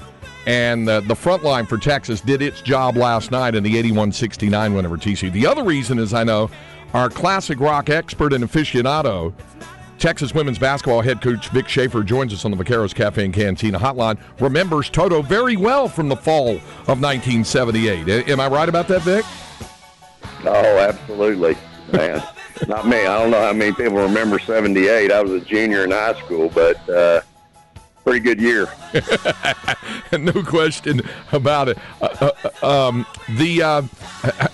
[0.45, 4.13] and uh, the front line for Texas did its job last night in the 81
[4.13, 5.33] 69 win over TCU.
[5.33, 6.49] The other reason is I know
[6.93, 9.33] our classic rock expert and aficionado,
[9.99, 13.79] Texas women's basketball head coach Vic Schaefer joins us on the Vaqueros Cafe and Cantina
[13.79, 14.17] hotline.
[14.39, 16.55] Remembers Toto very well from the fall
[16.87, 18.29] of 1978.
[18.29, 19.25] Am I right about that, Vic?
[20.45, 21.55] Oh, absolutely,
[21.91, 22.21] man.
[22.67, 22.97] Not me.
[23.05, 25.11] I don't know how many people remember '78.
[25.11, 27.21] I was a junior in high school, but uh,
[28.03, 28.67] pretty good year.
[30.11, 31.77] no question about it.
[32.01, 33.05] Uh, uh, um,
[33.37, 33.81] the uh,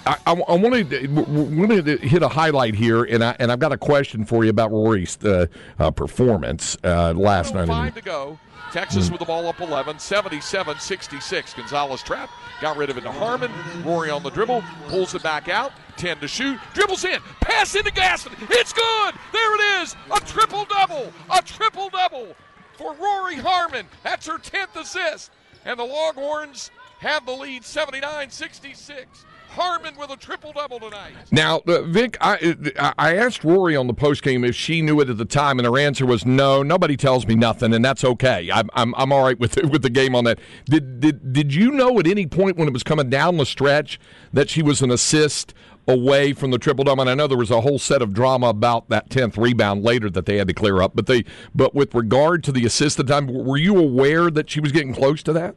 [0.06, 3.60] I, I, I wanted to, wanted to hit a highlight here, and I and I've
[3.60, 5.48] got a question for you about Rori's uh,
[5.80, 7.68] uh, performance uh, last night.
[7.68, 8.40] Five to go.
[8.72, 11.54] Texas with the ball up 11, 77 66.
[11.56, 12.30] Gonzalez trap,
[12.62, 13.52] got rid of it to Harmon.
[13.84, 17.92] Rori on the dribble, pulls it back out, 10 to shoot, dribbles in, pass into
[17.92, 18.34] Gaston.
[18.42, 19.16] It's good.
[19.34, 19.96] There it is.
[20.16, 21.12] A triple double.
[21.32, 22.36] A triple double
[22.80, 23.86] for Rori Harmon.
[24.04, 25.32] That's her 10th assist.
[25.66, 29.26] And the Longhorns have the lead 79 66.
[29.50, 31.14] Harmon with a triple double tonight.
[31.32, 32.56] Now, uh, Vic, I
[32.98, 35.78] I asked Rori on the postgame if she knew it at the time, and her
[35.78, 36.62] answer was no.
[36.62, 38.50] Nobody tells me nothing, and that's okay.
[38.54, 40.38] I'm I'm, I'm all right with with the game on that.
[40.66, 44.00] Did did did you know at any point when it was coming down the stretch
[44.32, 45.56] that she was an assist
[45.90, 47.02] away from the triple double?
[47.02, 50.10] And I know there was a whole set of drama about that tenth rebound later
[50.12, 50.96] that they had to clear up.
[50.96, 54.60] But they but with regard to the assist the time, were you aware that she
[54.60, 55.56] was getting close to that?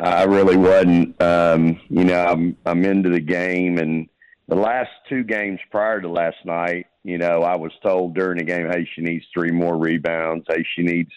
[0.00, 1.20] I really wasn't.
[1.20, 4.08] Um, you know, I'm I'm into the game, and
[4.46, 8.44] the last two games prior to last night, you know, I was told during the
[8.44, 10.46] game, hey, she needs three more rebounds.
[10.48, 11.10] Hey, she needs,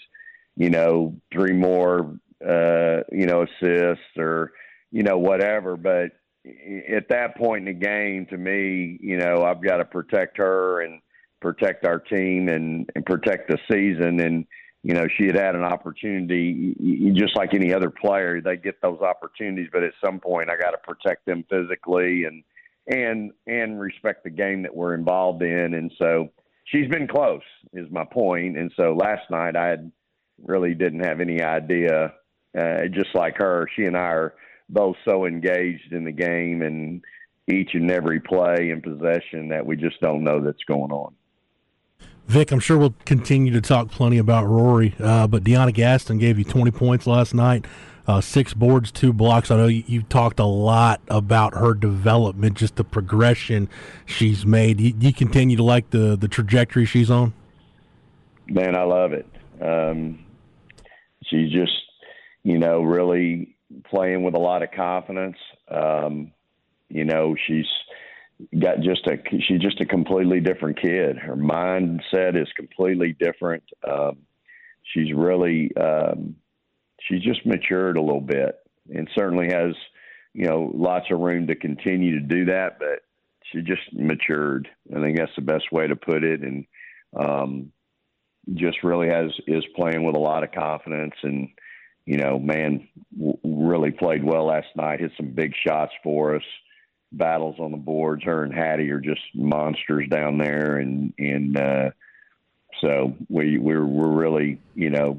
[0.56, 4.52] you know, three more, uh, you know, assists or,
[4.92, 5.78] you know, whatever.
[5.78, 6.12] But
[6.46, 10.82] at that point in the game, to me, you know, I've got to protect her
[10.82, 11.02] and
[11.42, 14.20] protect our team and, and protect the season.
[14.20, 14.46] And
[14.84, 16.76] you know, she had had an opportunity,
[17.16, 19.70] just like any other player, they get those opportunities.
[19.72, 22.44] But at some point, I got to protect them physically and
[22.88, 25.76] and and respect the game that we're involved in.
[25.76, 26.30] And so
[26.66, 28.58] she's been close, is my point.
[28.58, 29.92] And so last night, I had
[30.44, 32.14] really didn't have any idea.
[32.58, 34.34] Uh, just like her, she and I are
[34.72, 37.04] both so engaged in the game and
[37.48, 41.14] each and every play and possession that we just don't know that's going on.
[42.28, 46.38] Vic, I'm sure we'll continue to talk plenty about Rori, uh, but DeYona Gaston gave
[46.38, 47.66] you 20 points last night,
[48.08, 49.52] uh, six boards, two blocks.
[49.52, 53.68] I know you, you talked a lot about her development, just the progression
[54.06, 54.80] she's made.
[54.80, 57.34] You, you continue to like the, the trajectory she's on?
[58.48, 59.28] Man, I love it.
[59.62, 60.26] Um,
[61.26, 61.74] she's just,
[62.44, 63.51] you know, really
[63.90, 65.38] playing with a lot of confidence.
[65.70, 66.32] Um,
[66.90, 67.66] you know, she's
[68.60, 71.18] got just a she's just a completely different kid.
[71.18, 73.64] Her mindset is completely different.
[73.88, 74.18] Um,
[74.94, 76.36] she's really um,
[77.08, 78.60] she's just matured a little bit,
[78.94, 79.74] and certainly has
[80.34, 82.80] you know lots of room to continue to do that.
[82.80, 83.04] But
[83.52, 84.68] she just matured.
[84.96, 86.66] I think that's the best way to put it, and
[87.18, 87.72] um,
[88.54, 91.50] just really has is playing with a lot of confidence and.
[92.06, 92.88] You know, man,
[93.18, 95.00] w- really played well last night.
[95.00, 96.44] Hit some big shots for us
[97.12, 98.24] battles on the boards.
[98.24, 101.90] Her and Hattie are just monsters down there, and and uh,
[102.82, 105.18] so we we're we're really you know,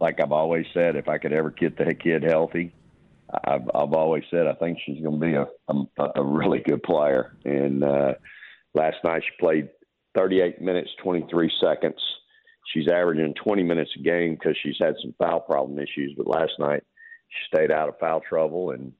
[0.00, 2.72] like I've always said, if I could ever get the kid healthy,
[3.44, 6.82] I've I've always said I think she's going to be a, a a really good
[6.82, 7.36] player.
[7.44, 8.14] And uh,
[8.74, 9.68] last night she played
[10.14, 12.00] 38 minutes 23 seconds.
[12.72, 16.52] She's averaging 20 minutes a game because she's had some foul problem issues, but last
[16.58, 16.82] night
[17.28, 18.92] she stayed out of foul trouble and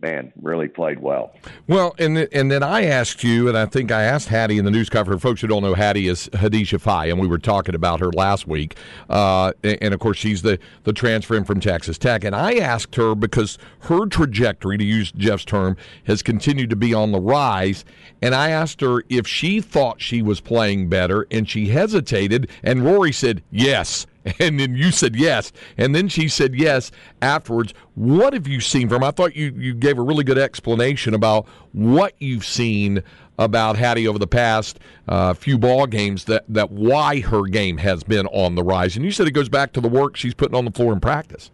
[0.00, 1.34] man, really played well.
[1.66, 4.64] Well, and th- and then I asked you, and I think I asked Hattie in
[4.64, 5.18] the news cover.
[5.18, 8.46] Folks who don't know, Hattie is Hadisha Faye, and we were talking about her last
[8.46, 8.76] week.
[9.08, 12.24] Uh, and, and of course, she's the the transfer in from Texas Tech.
[12.24, 16.92] And I asked her because her trajectory, to use Jeff's term, has continued to be
[16.92, 17.84] on the rise.
[18.20, 22.50] And I asked her if she thought she was playing better, and she hesitated.
[22.62, 24.06] And Rori said yes.
[24.38, 25.52] And then you said yes.
[25.76, 27.74] And then she said yes afterwards.
[27.94, 29.04] What have you seen from?
[29.04, 33.02] I thought you, you gave a really good explanation about what you've seen
[33.38, 38.04] about Hattie over the past uh, few ball games that, that why her game has
[38.04, 38.96] been on the rise.
[38.96, 41.00] And you said it goes back to the work she's putting on the floor in
[41.00, 41.50] practice.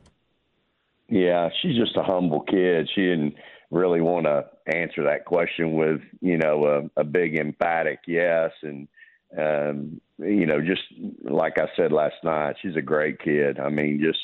[1.08, 2.88] Yeah, she's just a humble kid.
[2.94, 3.34] She didn't
[3.70, 8.88] really want to answer that question with you know a, a big emphatic yes and
[9.38, 10.82] um you know just
[11.22, 13.58] like I said last night she's a great kid.
[13.58, 14.18] I mean just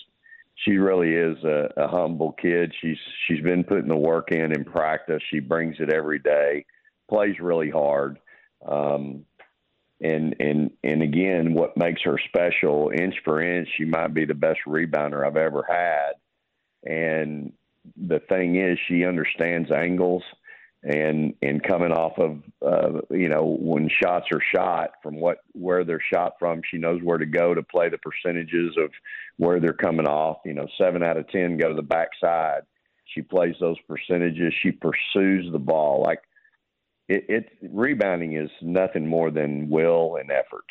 [0.65, 2.75] she really is a, a humble kid.
[2.81, 5.23] She's she's been putting the work in in practice.
[5.31, 6.65] She brings it every day
[7.09, 8.19] plays really hard.
[8.67, 9.25] Um
[10.01, 14.35] and and and again what makes her special inch for inch she might be the
[14.35, 16.13] best rebounder I've ever had.
[16.85, 17.53] And
[17.97, 20.23] the thing is she understands angles
[20.87, 25.85] and and coming off of uh, you know when shots are shot from what where
[25.85, 28.91] they're shot from she knows where to go to play the percentages of
[29.37, 30.39] where they're coming off.
[30.45, 32.63] You know seven out of ten go to the backside.
[33.15, 34.55] She plays those percentages.
[34.63, 36.03] She pursues the ball.
[36.07, 36.21] Like
[37.09, 40.67] it, it rebounding is nothing more than will and effort.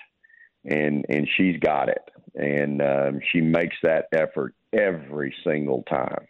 [0.64, 2.10] And and she's got it.
[2.36, 6.28] And um, she makes that effort every single time.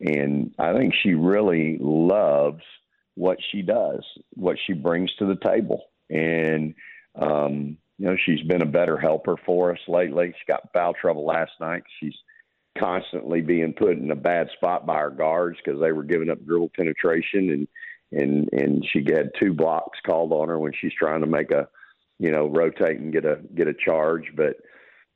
[0.00, 2.62] And I think she really loves
[3.14, 6.74] what she does, what she brings to the table, and
[7.20, 10.34] um, you know she's been a better helper for us lately.
[10.38, 11.82] She got foul trouble last night.
[12.00, 12.14] She's
[12.78, 16.44] constantly being put in a bad spot by our guards because they were giving up
[16.44, 17.68] dribble penetration, and
[18.12, 21.68] and and she had two blocks called on her when she's trying to make a
[22.18, 24.56] you know rotate and get a get a charge, but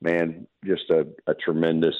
[0.01, 1.95] man, just a, a tremendous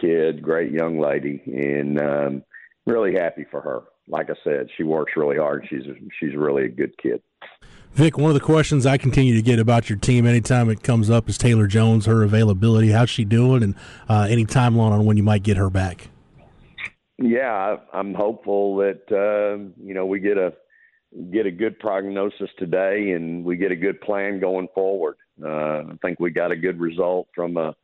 [0.00, 2.42] kid, great young lady, and um,
[2.86, 3.82] really happy for her.
[4.08, 5.66] Like I said, she works really hard.
[5.68, 5.82] She's
[6.20, 7.22] she's really a good kid.
[7.92, 11.08] Vic, one of the questions I continue to get about your team anytime it comes
[11.08, 12.90] up is Taylor Jones, her availability.
[12.90, 13.74] How's she doing, and
[14.08, 16.08] uh, any timeline on when you might get her back?
[17.18, 20.52] Yeah, I'm hopeful that uh, you know we get a
[21.32, 25.16] get a good prognosis today, and we get a good plan going forward.
[25.42, 27.74] Uh, I think we got a good result from a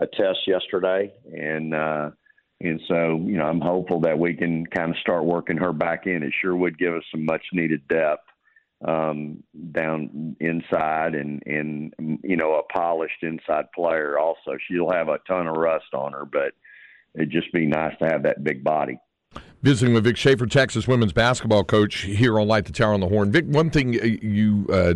[0.00, 2.10] a test yesterday, and uh,
[2.62, 6.06] and so you know I'm hopeful that we can kind of start working her back
[6.06, 6.22] in.
[6.22, 8.24] It sure would give us some much needed depth
[8.86, 14.18] um, down inside, and and you know a polished inside player.
[14.18, 16.52] Also, she'll have a ton of rust on her, but
[17.14, 18.98] it'd just be nice to have that big body.
[19.62, 23.08] Visiting with Vic Schaefer, Texas women's basketball coach here on Light the Tower on the
[23.08, 23.30] Horn.
[23.30, 24.94] Vic, one thing uh, you uh,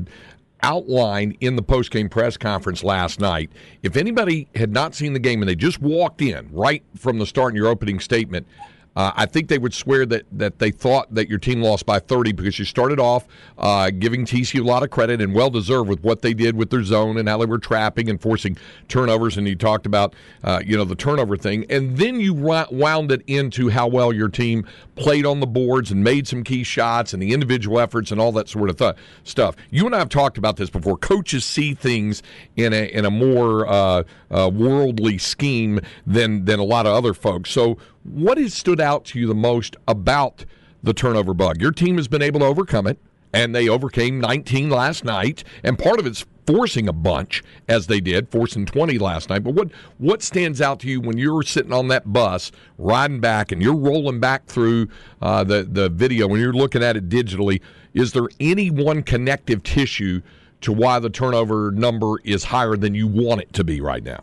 [0.62, 3.50] outlined in the post-game press conference last night.
[3.82, 7.26] If anybody had not seen the game and they just walked in right from the
[7.26, 8.46] start in your opening statement,
[8.96, 11.98] uh, I think they would swear that, that they thought that your team lost by
[11.98, 13.26] 30 because you started off
[13.58, 16.70] uh, giving TCU a lot of credit and well deserved with what they did with
[16.70, 18.56] their zone and how they were trapping and forcing
[18.88, 19.36] turnovers.
[19.36, 23.22] And you talked about uh, you know the turnover thing, and then you wound it
[23.26, 27.22] into how well your team played on the boards and made some key shots and
[27.22, 29.54] the individual efforts and all that sort of th- stuff.
[29.70, 30.96] You and I have talked about this before.
[30.96, 32.22] Coaches see things
[32.56, 37.12] in a in a more uh, uh, worldly scheme than than a lot of other
[37.12, 37.50] folks.
[37.50, 37.76] So
[38.08, 40.44] what has stood out to you the most about
[40.82, 41.60] the turnover bug?
[41.60, 42.98] Your team has been able to overcome it,
[43.32, 48.00] and they overcame 19 last night, and part of it's forcing a bunch as they
[48.00, 49.42] did, forcing 20 last night.
[49.42, 53.50] But what what stands out to you when you're sitting on that bus riding back
[53.52, 54.88] and you're rolling back through
[55.20, 57.60] uh, the the video when you're looking at it digitally?
[57.94, 60.22] Is there any one connective tissue
[60.60, 64.20] to why the turnover number is higher than you want it to be right now?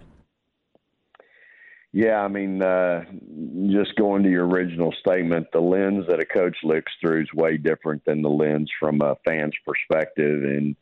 [1.93, 3.05] Yeah, I mean, uh,
[3.69, 7.57] just going to your original statement, the lens that a coach looks through is way
[7.57, 10.43] different than the lens from a fan's perspective.
[10.43, 10.75] And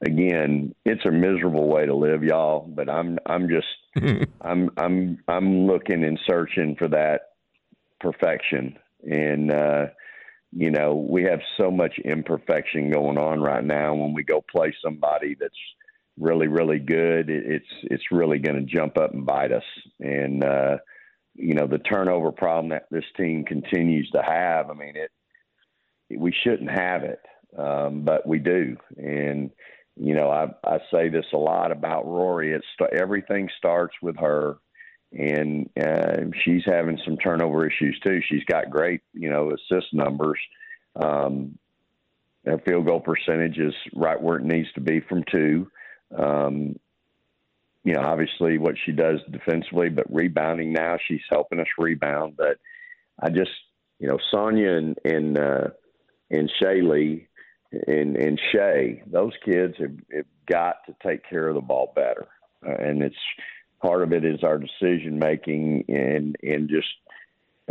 [0.00, 2.66] again, it's a miserable way to live, y'all.
[2.66, 3.66] But I'm, I'm just,
[4.40, 7.32] I'm, I'm, I'm looking and searching for that
[8.00, 8.78] perfection.
[9.02, 9.86] And uh,
[10.56, 13.94] you know, we have so much imperfection going on right now.
[13.94, 15.52] When we go play somebody that's
[16.18, 19.64] really really good, it, it's it's really going to jump up and bite us.
[20.00, 20.76] And uh,
[21.34, 24.70] you know the turnover problem that this team continues to have.
[24.70, 25.10] I mean it.
[26.16, 27.20] We shouldn't have it,
[27.58, 28.76] um, but we do.
[28.96, 29.50] And
[29.96, 32.52] you know I I say this a lot about Rori.
[32.52, 34.56] It's everything starts with her.
[35.16, 38.20] And uh, she's having some turnover issues too.
[38.28, 40.40] She's got great, you know, assist numbers.
[40.96, 41.56] Um,
[42.44, 45.70] her field goal percentage is right where it needs to be from two.
[46.16, 46.76] Um,
[47.84, 52.34] you know, obviously what she does defensively, but rebounding now, she's helping us rebound.
[52.36, 52.58] But
[53.20, 53.50] I just,
[53.98, 55.68] you know, Sonya and and uh,
[56.30, 57.26] and Shaylee
[57.86, 62.26] and and Shay, those kids have, have got to take care of the ball better,
[62.66, 63.16] uh, and it's
[63.82, 66.88] part of it is our decision making and and just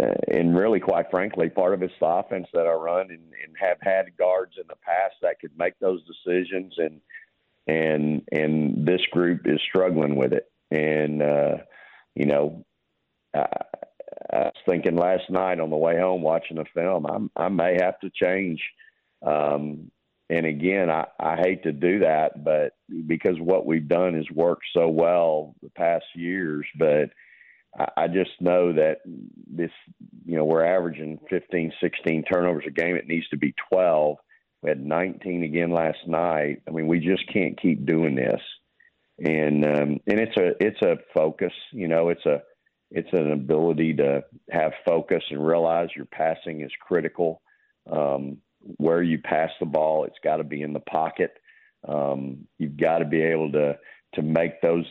[0.02, 3.56] uh, and really, quite frankly, part of it's the offense that I run and, and
[3.60, 7.00] have had guards in the past that could make those decisions and
[7.68, 10.46] and and this group is struggling with it.
[10.72, 11.58] And uh,
[12.16, 12.66] you know,
[13.34, 13.48] uh,
[14.32, 17.78] I was thinking last night on the way home watching the film, I'm, I may
[17.82, 18.62] have to change.
[19.26, 19.92] Um,
[20.30, 22.74] and again, I, I hate to do that, but
[23.08, 27.10] because what we've done has worked so well the past years, but
[27.78, 29.00] I, I just know that
[29.48, 29.72] this,
[30.26, 32.96] you know, we're averaging 15, 16 turnovers a game.
[32.96, 34.18] It needs to be 12.
[34.64, 36.62] We had 19 again last night.
[36.68, 38.42] I mean, we just can't keep doing this.
[39.20, 42.42] And um, and it's a it's a focus, you know, it's a
[42.90, 47.42] it's an ability to have focus and realize your passing is critical.
[47.92, 48.38] Um,
[48.78, 51.34] where you pass the ball, it's got to be in the pocket.
[51.88, 53.78] Um, you've got to be able to
[54.16, 54.86] to make those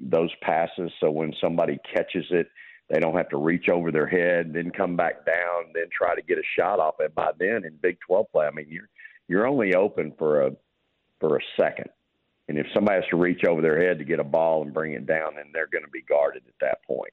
[0.00, 2.48] those passes so when somebody catches it,
[2.88, 6.22] they don't have to reach over their head, then come back down, then try to
[6.22, 7.14] get a shot off it.
[7.14, 8.88] By then, in Big 12 play, I mean you're
[9.28, 10.50] you're only open for a
[11.20, 11.90] for a second,
[12.48, 14.92] and if somebody has to reach over their head to get a ball and bring
[14.92, 17.12] it down, then they're going to be guarded at that point.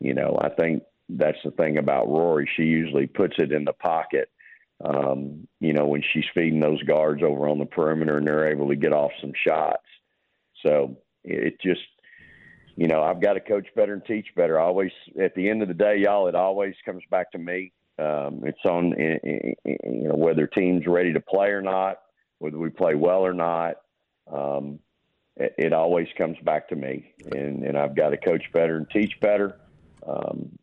[0.00, 2.48] You know, I think that's the thing about Rori.
[2.56, 4.30] She usually puts it in the pocket.
[4.84, 8.68] Um, you know, when she's feeding those guards over on the perimeter and they're able
[8.68, 9.86] to get off some shots.
[10.66, 11.82] So it just,
[12.74, 14.58] you know, I've got to coach better and teach better.
[14.58, 14.90] I always,
[15.20, 17.72] at the end of the day, y'all, it always comes back to me.
[17.98, 21.98] Um, it's on, you know, whether team's ready to play or not,
[22.38, 23.76] whether we play well or not.
[24.32, 24.78] Um,
[25.36, 28.88] it, it always comes back to me, and, and I've got to coach better and
[28.90, 29.58] teach better.
[30.06, 30.58] Um,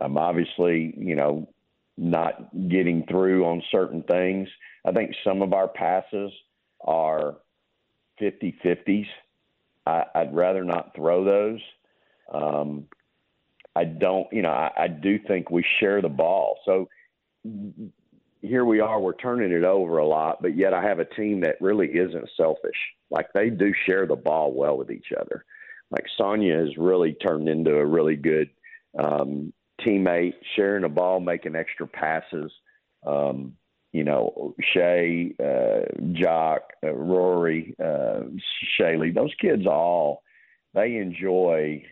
[0.00, 1.48] I'm obviously, you know,
[1.96, 4.48] not getting through on certain things.
[4.84, 6.30] I think some of our passes
[6.80, 7.38] are
[8.18, 9.06] 50 50s.
[9.86, 11.60] I'd rather not throw those.
[12.32, 12.86] Um,
[13.76, 16.58] I don't, you know, I, I do think we share the ball.
[16.64, 16.88] So
[18.42, 21.40] here we are, we're turning it over a lot, but yet I have a team
[21.40, 22.76] that really isn't selfish.
[23.10, 25.44] Like they do share the ball well with each other.
[25.90, 28.50] Like Sonya has really turned into a really good
[28.98, 32.52] um, teammate, sharing the ball, making extra passes.
[33.06, 33.54] Um,
[33.92, 35.80] you know, Shay, uh,
[36.12, 38.24] Jock, uh, Rori, uh,
[38.78, 40.22] Shaylee, those kids all,
[40.74, 41.82] they enjoy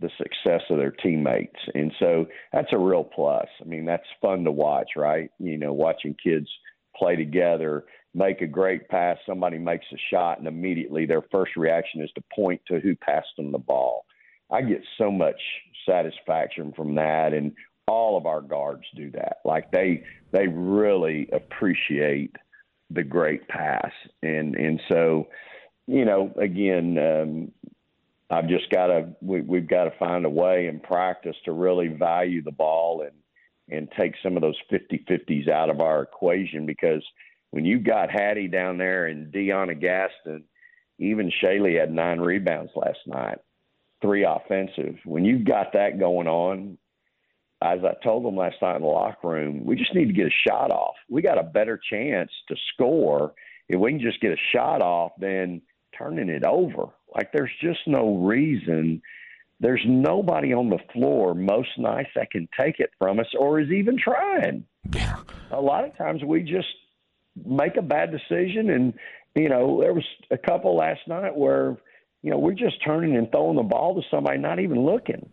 [0.00, 1.58] the success of their teammates.
[1.74, 3.46] And so that's a real plus.
[3.60, 5.30] I mean, that's fun to watch, right?
[5.38, 6.48] You know, watching kids
[6.96, 7.84] play together,
[8.14, 12.22] make a great pass, somebody makes a shot, and immediately their first reaction is to
[12.34, 14.04] point to who passed them the ball.
[14.50, 15.40] I get so much
[15.86, 17.52] satisfaction from that and
[17.86, 19.38] all of our guards do that.
[19.44, 22.36] Like they they really appreciate
[22.90, 23.90] the great pass.
[24.22, 25.28] And and so,
[25.86, 27.52] you know, again, um
[28.30, 31.88] I've just got to we, we've got to find a way in practice to really
[31.88, 33.16] value the ball and
[33.70, 37.02] and take some of those 50-50s out of our equation because
[37.50, 40.44] when you got Hattie down there and DeYona Gaston,
[40.98, 43.38] even Shaylee had nine rebounds last night
[44.00, 44.96] three offensive.
[45.04, 46.78] When you've got that going on,
[47.62, 50.28] as I told them last night in the locker room, we just need to get
[50.28, 50.94] a shot off.
[51.10, 53.32] We got a better chance to score
[53.68, 55.60] if we can just get a shot off than
[55.98, 56.86] turning it over.
[57.14, 59.02] Like there's just no reason.
[59.60, 63.70] There's nobody on the floor most nights that can take it from us or is
[63.70, 64.64] even trying.
[64.92, 65.16] Yeah.
[65.50, 66.68] A lot of times we just
[67.44, 68.94] make a bad decision and
[69.34, 71.76] you know, there was a couple last night where
[72.22, 75.28] you know, we're just turning and throwing the ball to somebody not even looking.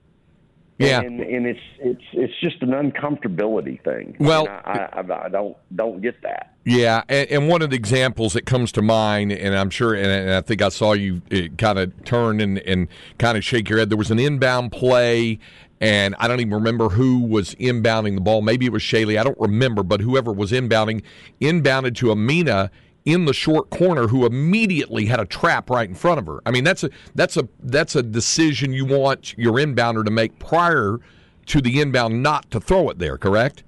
[0.77, 4.17] Yeah, and, and it's it's it's just an uncomfortability thing.
[4.19, 6.53] Well, I, I, I don't don't get that.
[6.65, 10.07] Yeah, and, and, one of the examples that comes to mind, and I'm sure, and,
[10.07, 12.87] and I think I saw you uh, kind of turn and, and
[13.19, 13.89] kind of shake your head.
[13.89, 15.39] There was an inbound play,
[15.79, 18.41] and I don't even remember who was inbounding the ball.
[18.41, 19.17] Maybe it was Shaylee.
[19.17, 21.03] I don't remember, but whoever was inbounding
[21.39, 22.71] inbounded to Amina
[23.05, 26.41] in the short corner who immediately had a trap right in front of her.
[26.45, 30.39] I mean, that's a that's a that's a decision you want your inbounder to make
[30.39, 30.99] prior
[31.45, 33.63] to the inbound not to throw it there, correct?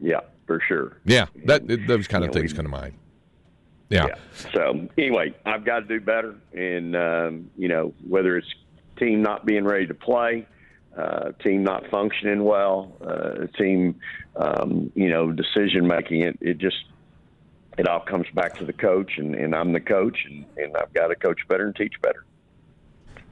[0.00, 0.96] Yeah, for sure.
[1.04, 2.94] Yeah, that those kind of things come to mind.
[3.90, 4.06] Yeah.
[4.06, 4.14] yeah.
[4.54, 8.48] So anyway, I've got to do better, and um, you know whether it's
[8.98, 10.46] team not being ready to play,
[10.96, 13.96] uh, team not functioning well, uh, team
[14.36, 16.22] um, you know decision making.
[16.22, 16.76] It it just
[17.80, 20.92] it all comes back to the coach, and, and I'm the coach, and, and I've
[20.92, 22.26] got to coach better and teach better.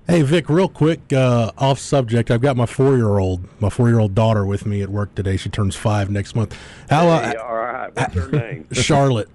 [0.07, 2.31] Hey Vic, real quick, uh, off subject.
[2.31, 5.37] I've got my four-year-old, my four-year-old daughter with me at work today.
[5.37, 6.59] She turns five next month.
[6.89, 7.09] How?
[7.09, 7.95] Uh, hey, all right.
[7.95, 8.67] What's her name?
[8.73, 9.29] Charlotte.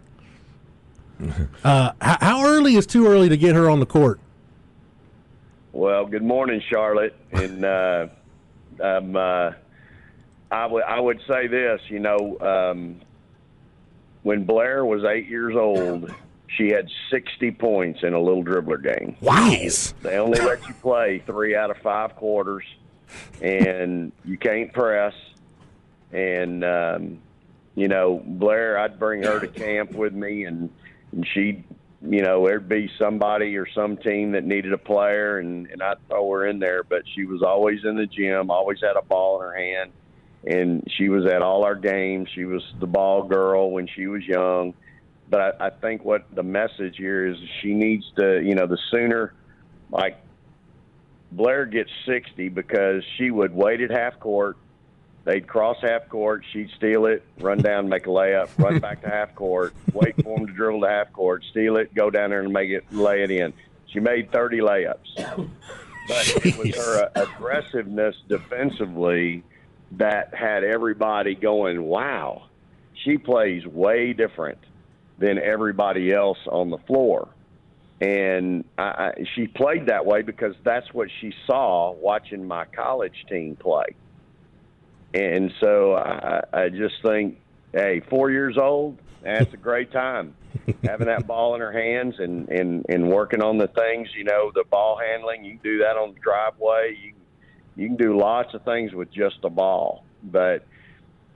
[1.63, 4.19] Uh, how, how early is too early to get her on the court?
[5.73, 8.07] Well, good morning, Charlotte, and uh,
[8.81, 9.51] um, uh,
[10.49, 11.81] I would I would say this.
[11.89, 12.99] You know, um,
[14.23, 16.13] when Blair was eight years old,
[16.47, 19.15] she had 60 points in a little dribbler game.
[19.21, 19.49] Wow.
[20.01, 22.65] They only let you play three out of five quarters.
[23.41, 25.13] and you can't press.
[26.11, 27.19] And um,
[27.75, 30.69] you know, Blair, I'd bring her to camp with me, and
[31.11, 31.63] and she'd,
[32.07, 35.97] you know, there'd be somebody or some team that needed a player, and and I'd
[36.07, 36.83] throw her in there.
[36.83, 39.91] But she was always in the gym, always had a ball in her hand,
[40.45, 42.29] and she was at all our games.
[42.33, 44.73] She was the ball girl when she was young.
[45.29, 48.77] But I, I think what the message here is, she needs to, you know, the
[48.91, 49.33] sooner,
[49.89, 50.17] like
[51.31, 54.57] Blair gets 60 because she would wait at half court.
[55.23, 56.43] They'd cross half court.
[56.51, 60.37] She'd steal it, run down, make a layup, run back to half court, wait for
[60.37, 63.23] them to dribble to half court, steal it, go down there and make it, lay
[63.23, 63.53] it in.
[63.87, 65.47] She made 30 layups.
[66.05, 69.43] But it was her aggressiveness defensively
[69.97, 72.47] that had everybody going, wow,
[73.03, 74.59] she plays way different
[75.19, 77.29] than everybody else on the floor
[78.03, 83.25] and I, I, she played that way because that's what she saw watching my college
[83.29, 83.95] team play.
[85.13, 87.39] And so I, I just think,
[87.71, 90.35] hey, four years old, that's a great time.
[90.83, 94.51] Having that ball in her hands and, and, and working on the things, you know,
[94.53, 96.97] the ball handling, you can do that on the driveway.
[97.01, 97.13] You,
[97.75, 100.05] you can do lots of things with just a ball.
[100.23, 100.65] But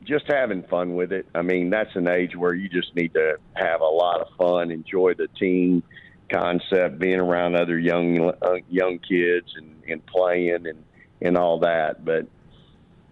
[0.04, 1.28] just having fun with it.
[1.36, 4.72] I mean, that's an age where you just need to have a lot of fun,
[4.72, 5.84] enjoy the team
[6.32, 10.84] concept, being around other young uh, young kids and, and playing and
[11.22, 12.06] and all that.
[12.06, 12.28] But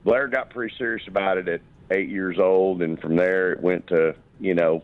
[0.04, 1.62] Blair got pretty serious about it at
[1.92, 4.84] eight years old, and from there it went to you know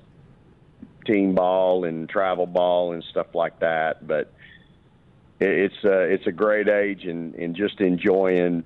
[1.06, 4.06] team ball and travel ball and stuff like that.
[4.06, 4.34] But
[5.42, 8.64] it's uh, it's a great age and and just enjoying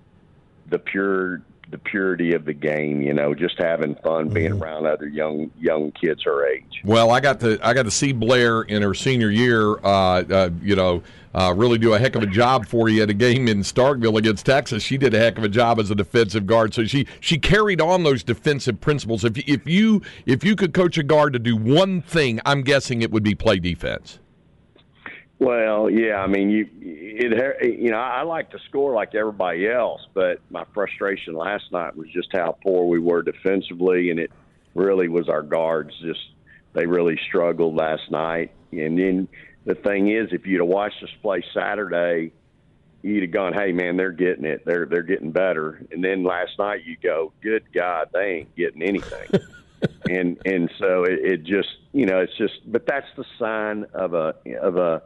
[0.70, 3.02] the pure the purity of the game.
[3.02, 4.64] You know, just having fun, being Mm-hmm.
[4.64, 6.82] around other young young kids her age.
[6.84, 9.72] Well, I got to I got to see Blair in her senior year.
[9.84, 11.02] Uh, uh, you know,
[11.34, 14.18] uh, really do a heck of a job for you at a game in Starkville
[14.18, 14.84] against Texas.
[14.84, 16.74] She did a heck of a job as a defensive guard.
[16.74, 19.24] So she she carried on those defensive principles.
[19.26, 23.02] If if you if you could coach a guard to do one thing, I'm guessing
[23.02, 24.20] it would be play defense.
[25.46, 30.02] Well, yeah, I mean, you it you know I like to score like everybody else,
[30.16, 34.32] but my frustration last night was just how poor we were defensively, and it
[34.74, 35.92] really was our guards.
[36.02, 36.22] Just
[36.74, 38.54] they really struggled last night.
[38.72, 39.28] And then
[39.66, 42.34] the thing is, if you'd have watched us play Saturday,
[43.04, 44.64] you'd have gone, "Hey, man, they're getting it.
[44.66, 48.82] They're they're getting better." And then last night, you go, "Good God, they ain't getting
[48.82, 49.30] anything."
[50.10, 54.16] and and so it, it just you know it's just, but that's the sign of
[54.16, 55.04] a of a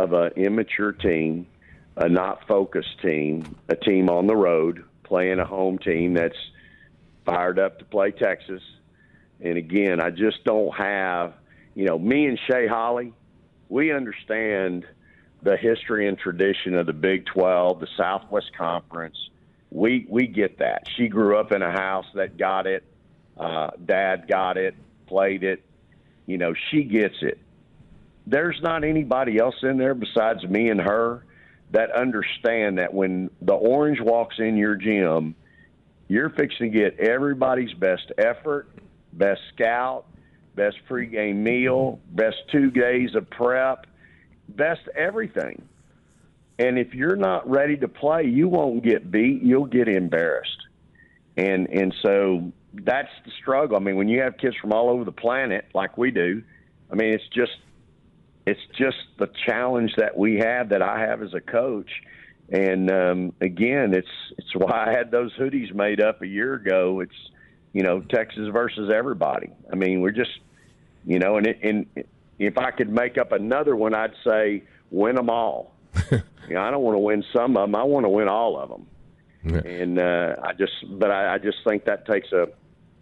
[0.00, 1.46] of an immature team,
[1.96, 6.38] a not focused team, a team on the road playing a home team that's
[7.26, 8.62] fired up to play Texas.
[9.40, 11.34] And again, I just don't have,
[11.74, 13.10] you know, me and Shay Holle,
[13.68, 14.86] we understand
[15.42, 19.16] the history and tradition of the Big 12, the Southwest Conference.
[19.70, 20.84] We we get that.
[20.96, 22.82] She grew up in a house that got it.
[23.36, 24.74] Uh, Dad got it,
[25.06, 25.62] played it.
[26.26, 27.38] You know, she gets it
[28.26, 31.24] there's not anybody else in there besides me and her
[31.72, 35.34] that understand that when the orange walks in your gym,
[36.08, 38.68] you're fixing to get everybody's best effort,
[39.12, 40.06] best scout,
[40.56, 43.86] best pregame meal, best two days of prep,
[44.48, 45.62] best everything.
[46.58, 49.42] And if you're not ready to play, you won't get beat.
[49.42, 50.50] You'll get embarrassed.
[51.36, 53.76] And and so that's the struggle.
[53.76, 56.42] I mean, when you have kids from all over the planet like we do,
[56.90, 57.52] I mean, it's just
[58.46, 61.90] it's just the challenge that we have that I have as a coach.
[62.50, 67.00] And um, again, it's it's why I had those hoodies made up a year ago.
[67.00, 67.30] It's
[67.72, 69.50] you know Texas versus everybody.
[69.72, 70.32] I mean, we're just
[71.06, 71.86] you know, and it, and
[72.38, 75.74] if I could make up another one, I'd say win them all.
[76.10, 76.20] you
[76.50, 77.74] know, I don't want to win some of them.
[77.74, 78.86] I want to win all of them.
[79.42, 82.48] And uh, I just, but I, I just think that takes a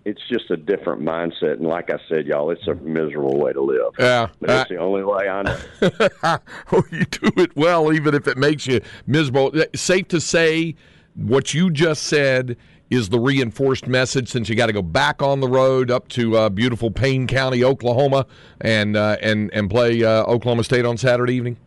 [0.08, 1.54] it's just a different mindset.
[1.54, 3.92] And like I said, y'all, it's a miserable way to live.
[3.98, 4.28] Yeah.
[4.40, 5.58] But it's the only way I know.
[6.72, 9.52] oh, you do it well, even if it makes you miserable.
[9.74, 10.76] Safe to say,
[11.14, 12.56] what you just said
[12.90, 16.38] is the reinforced message since you got to go back on the road up to
[16.38, 18.24] uh, beautiful Payne County, Oklahoma,
[18.62, 21.58] and uh, and and play uh, Oklahoma State on Saturday evening.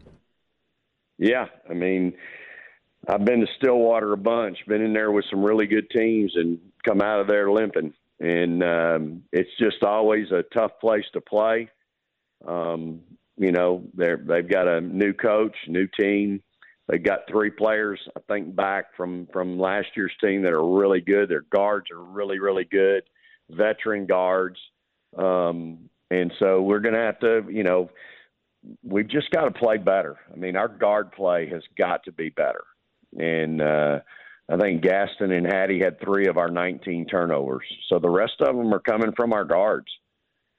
[1.19, 2.13] Yeah, I mean,
[3.07, 6.57] I've been to Stillwater a bunch, been in there with some really good teams, and
[6.83, 7.93] come out of there limping.
[8.21, 11.69] And um, it's just always a tough place to play.
[12.47, 13.01] Um,
[13.35, 16.41] you know, they're they've got a new coach, new team.
[16.87, 21.01] They've got three players, I think, back from from last year's team that are really
[21.01, 21.29] good.
[21.29, 23.03] Their guards are really, really good,
[23.49, 24.59] veteran guards.
[25.17, 27.89] Um, and so we're going to have to, you know,
[28.83, 30.17] we've just got to play better.
[30.31, 32.63] I mean, our guard play has got to be better.
[33.17, 33.99] And uh,
[34.51, 37.65] I think Gaston and Hattie had three of our 19 turnovers.
[37.87, 39.87] So the rest of them are coming from our guards.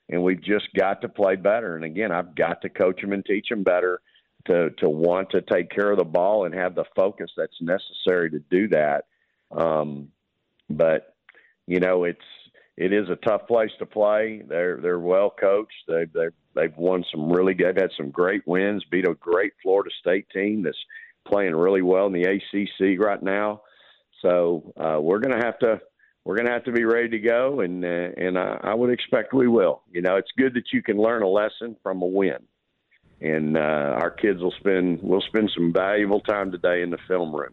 [0.08, 1.76] And we've just got to play better.
[1.76, 4.00] And again, I've got to coach them and teach them better
[4.46, 8.30] to, to want to take care of the ball and have the focus that's necessary
[8.30, 9.04] to do that.
[9.50, 10.08] Um,
[10.70, 11.14] but,
[11.66, 12.18] you know, it's,
[12.76, 14.42] it is a tough place to play.
[14.48, 15.84] They're they're well coached.
[15.86, 17.76] They they they've won some really good.
[17.76, 18.82] They've had some great wins.
[18.90, 20.78] Beat a great Florida State team that's
[21.28, 23.60] playing really well in the ACC right now.
[24.22, 25.80] So uh, we're going to have to
[26.24, 28.90] we're going to have to be ready to go, and uh, and I, I would
[28.90, 29.82] expect we will.
[29.90, 32.38] You know, it's good that you can learn a lesson from a win,
[33.20, 33.60] and uh,
[34.00, 37.52] our kids will spend will spend some valuable time today in the film room.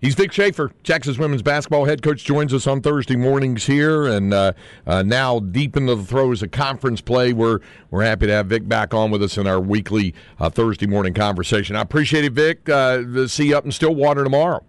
[0.00, 4.32] He's Vic Schaefer, Texas women's basketball head coach, joins us on Thursday mornings here, and
[4.32, 4.52] uh,
[4.86, 7.32] uh, now deep into the throes of conference play.
[7.32, 7.58] We're
[7.90, 11.12] we're happy to have Vic back on with us in our weekly uh, Thursday morning
[11.12, 11.76] conversation.
[11.76, 12.66] I appreciate it, Vic.
[12.68, 14.64] Uh, see you up in Stillwater tomorrow.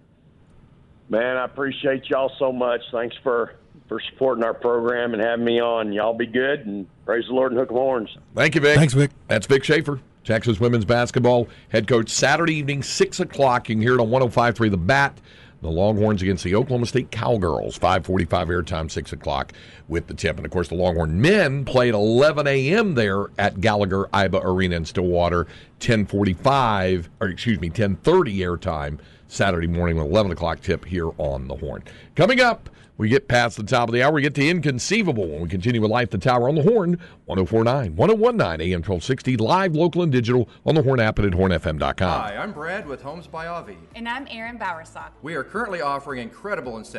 [1.10, 2.82] Man, I appreciate y'all so much.
[2.92, 3.56] Thanks for
[3.88, 5.92] for supporting our program and having me on.
[5.92, 8.16] Y'all be good and praise the Lord and hook 'em horns.
[8.36, 8.78] Thank you, Vic.
[8.78, 9.10] Thanks, Vic.
[9.28, 10.00] That's Vic Schaefer.
[10.24, 13.68] Texas women's basketball head coach Saturday evening, 6 o'clock.
[13.68, 15.20] You can hear it on 105.3 The Bat.
[15.62, 19.52] The Longhorns against the Oklahoma State Cowgirls, 545 airtime, 6 o'clock
[19.90, 20.38] with the tip.
[20.38, 22.94] And, of course, the Longhorn men play at 11 a.m.
[22.94, 25.48] there at Gallagher Iba Arena in Stillwater,
[25.80, 29.00] 1045, or excuse me, 1030 airtime
[29.30, 31.84] Saturday morning with 11 o'clock tip here on the Horn.
[32.16, 34.12] Coming up, we get past the top of the hour.
[34.12, 37.96] We get to Inconceivable when we continue with Light the Tower on the Horn, 1049,
[37.96, 42.22] 1019 AM 1260, live, local, and digital on the Horn app and at hornfm.com.
[42.22, 43.78] Hi, I'm Brad with Homes by Avi.
[43.96, 45.12] And I'm Aaron Bowersock.
[45.22, 46.98] We are currently offering incredible incentives.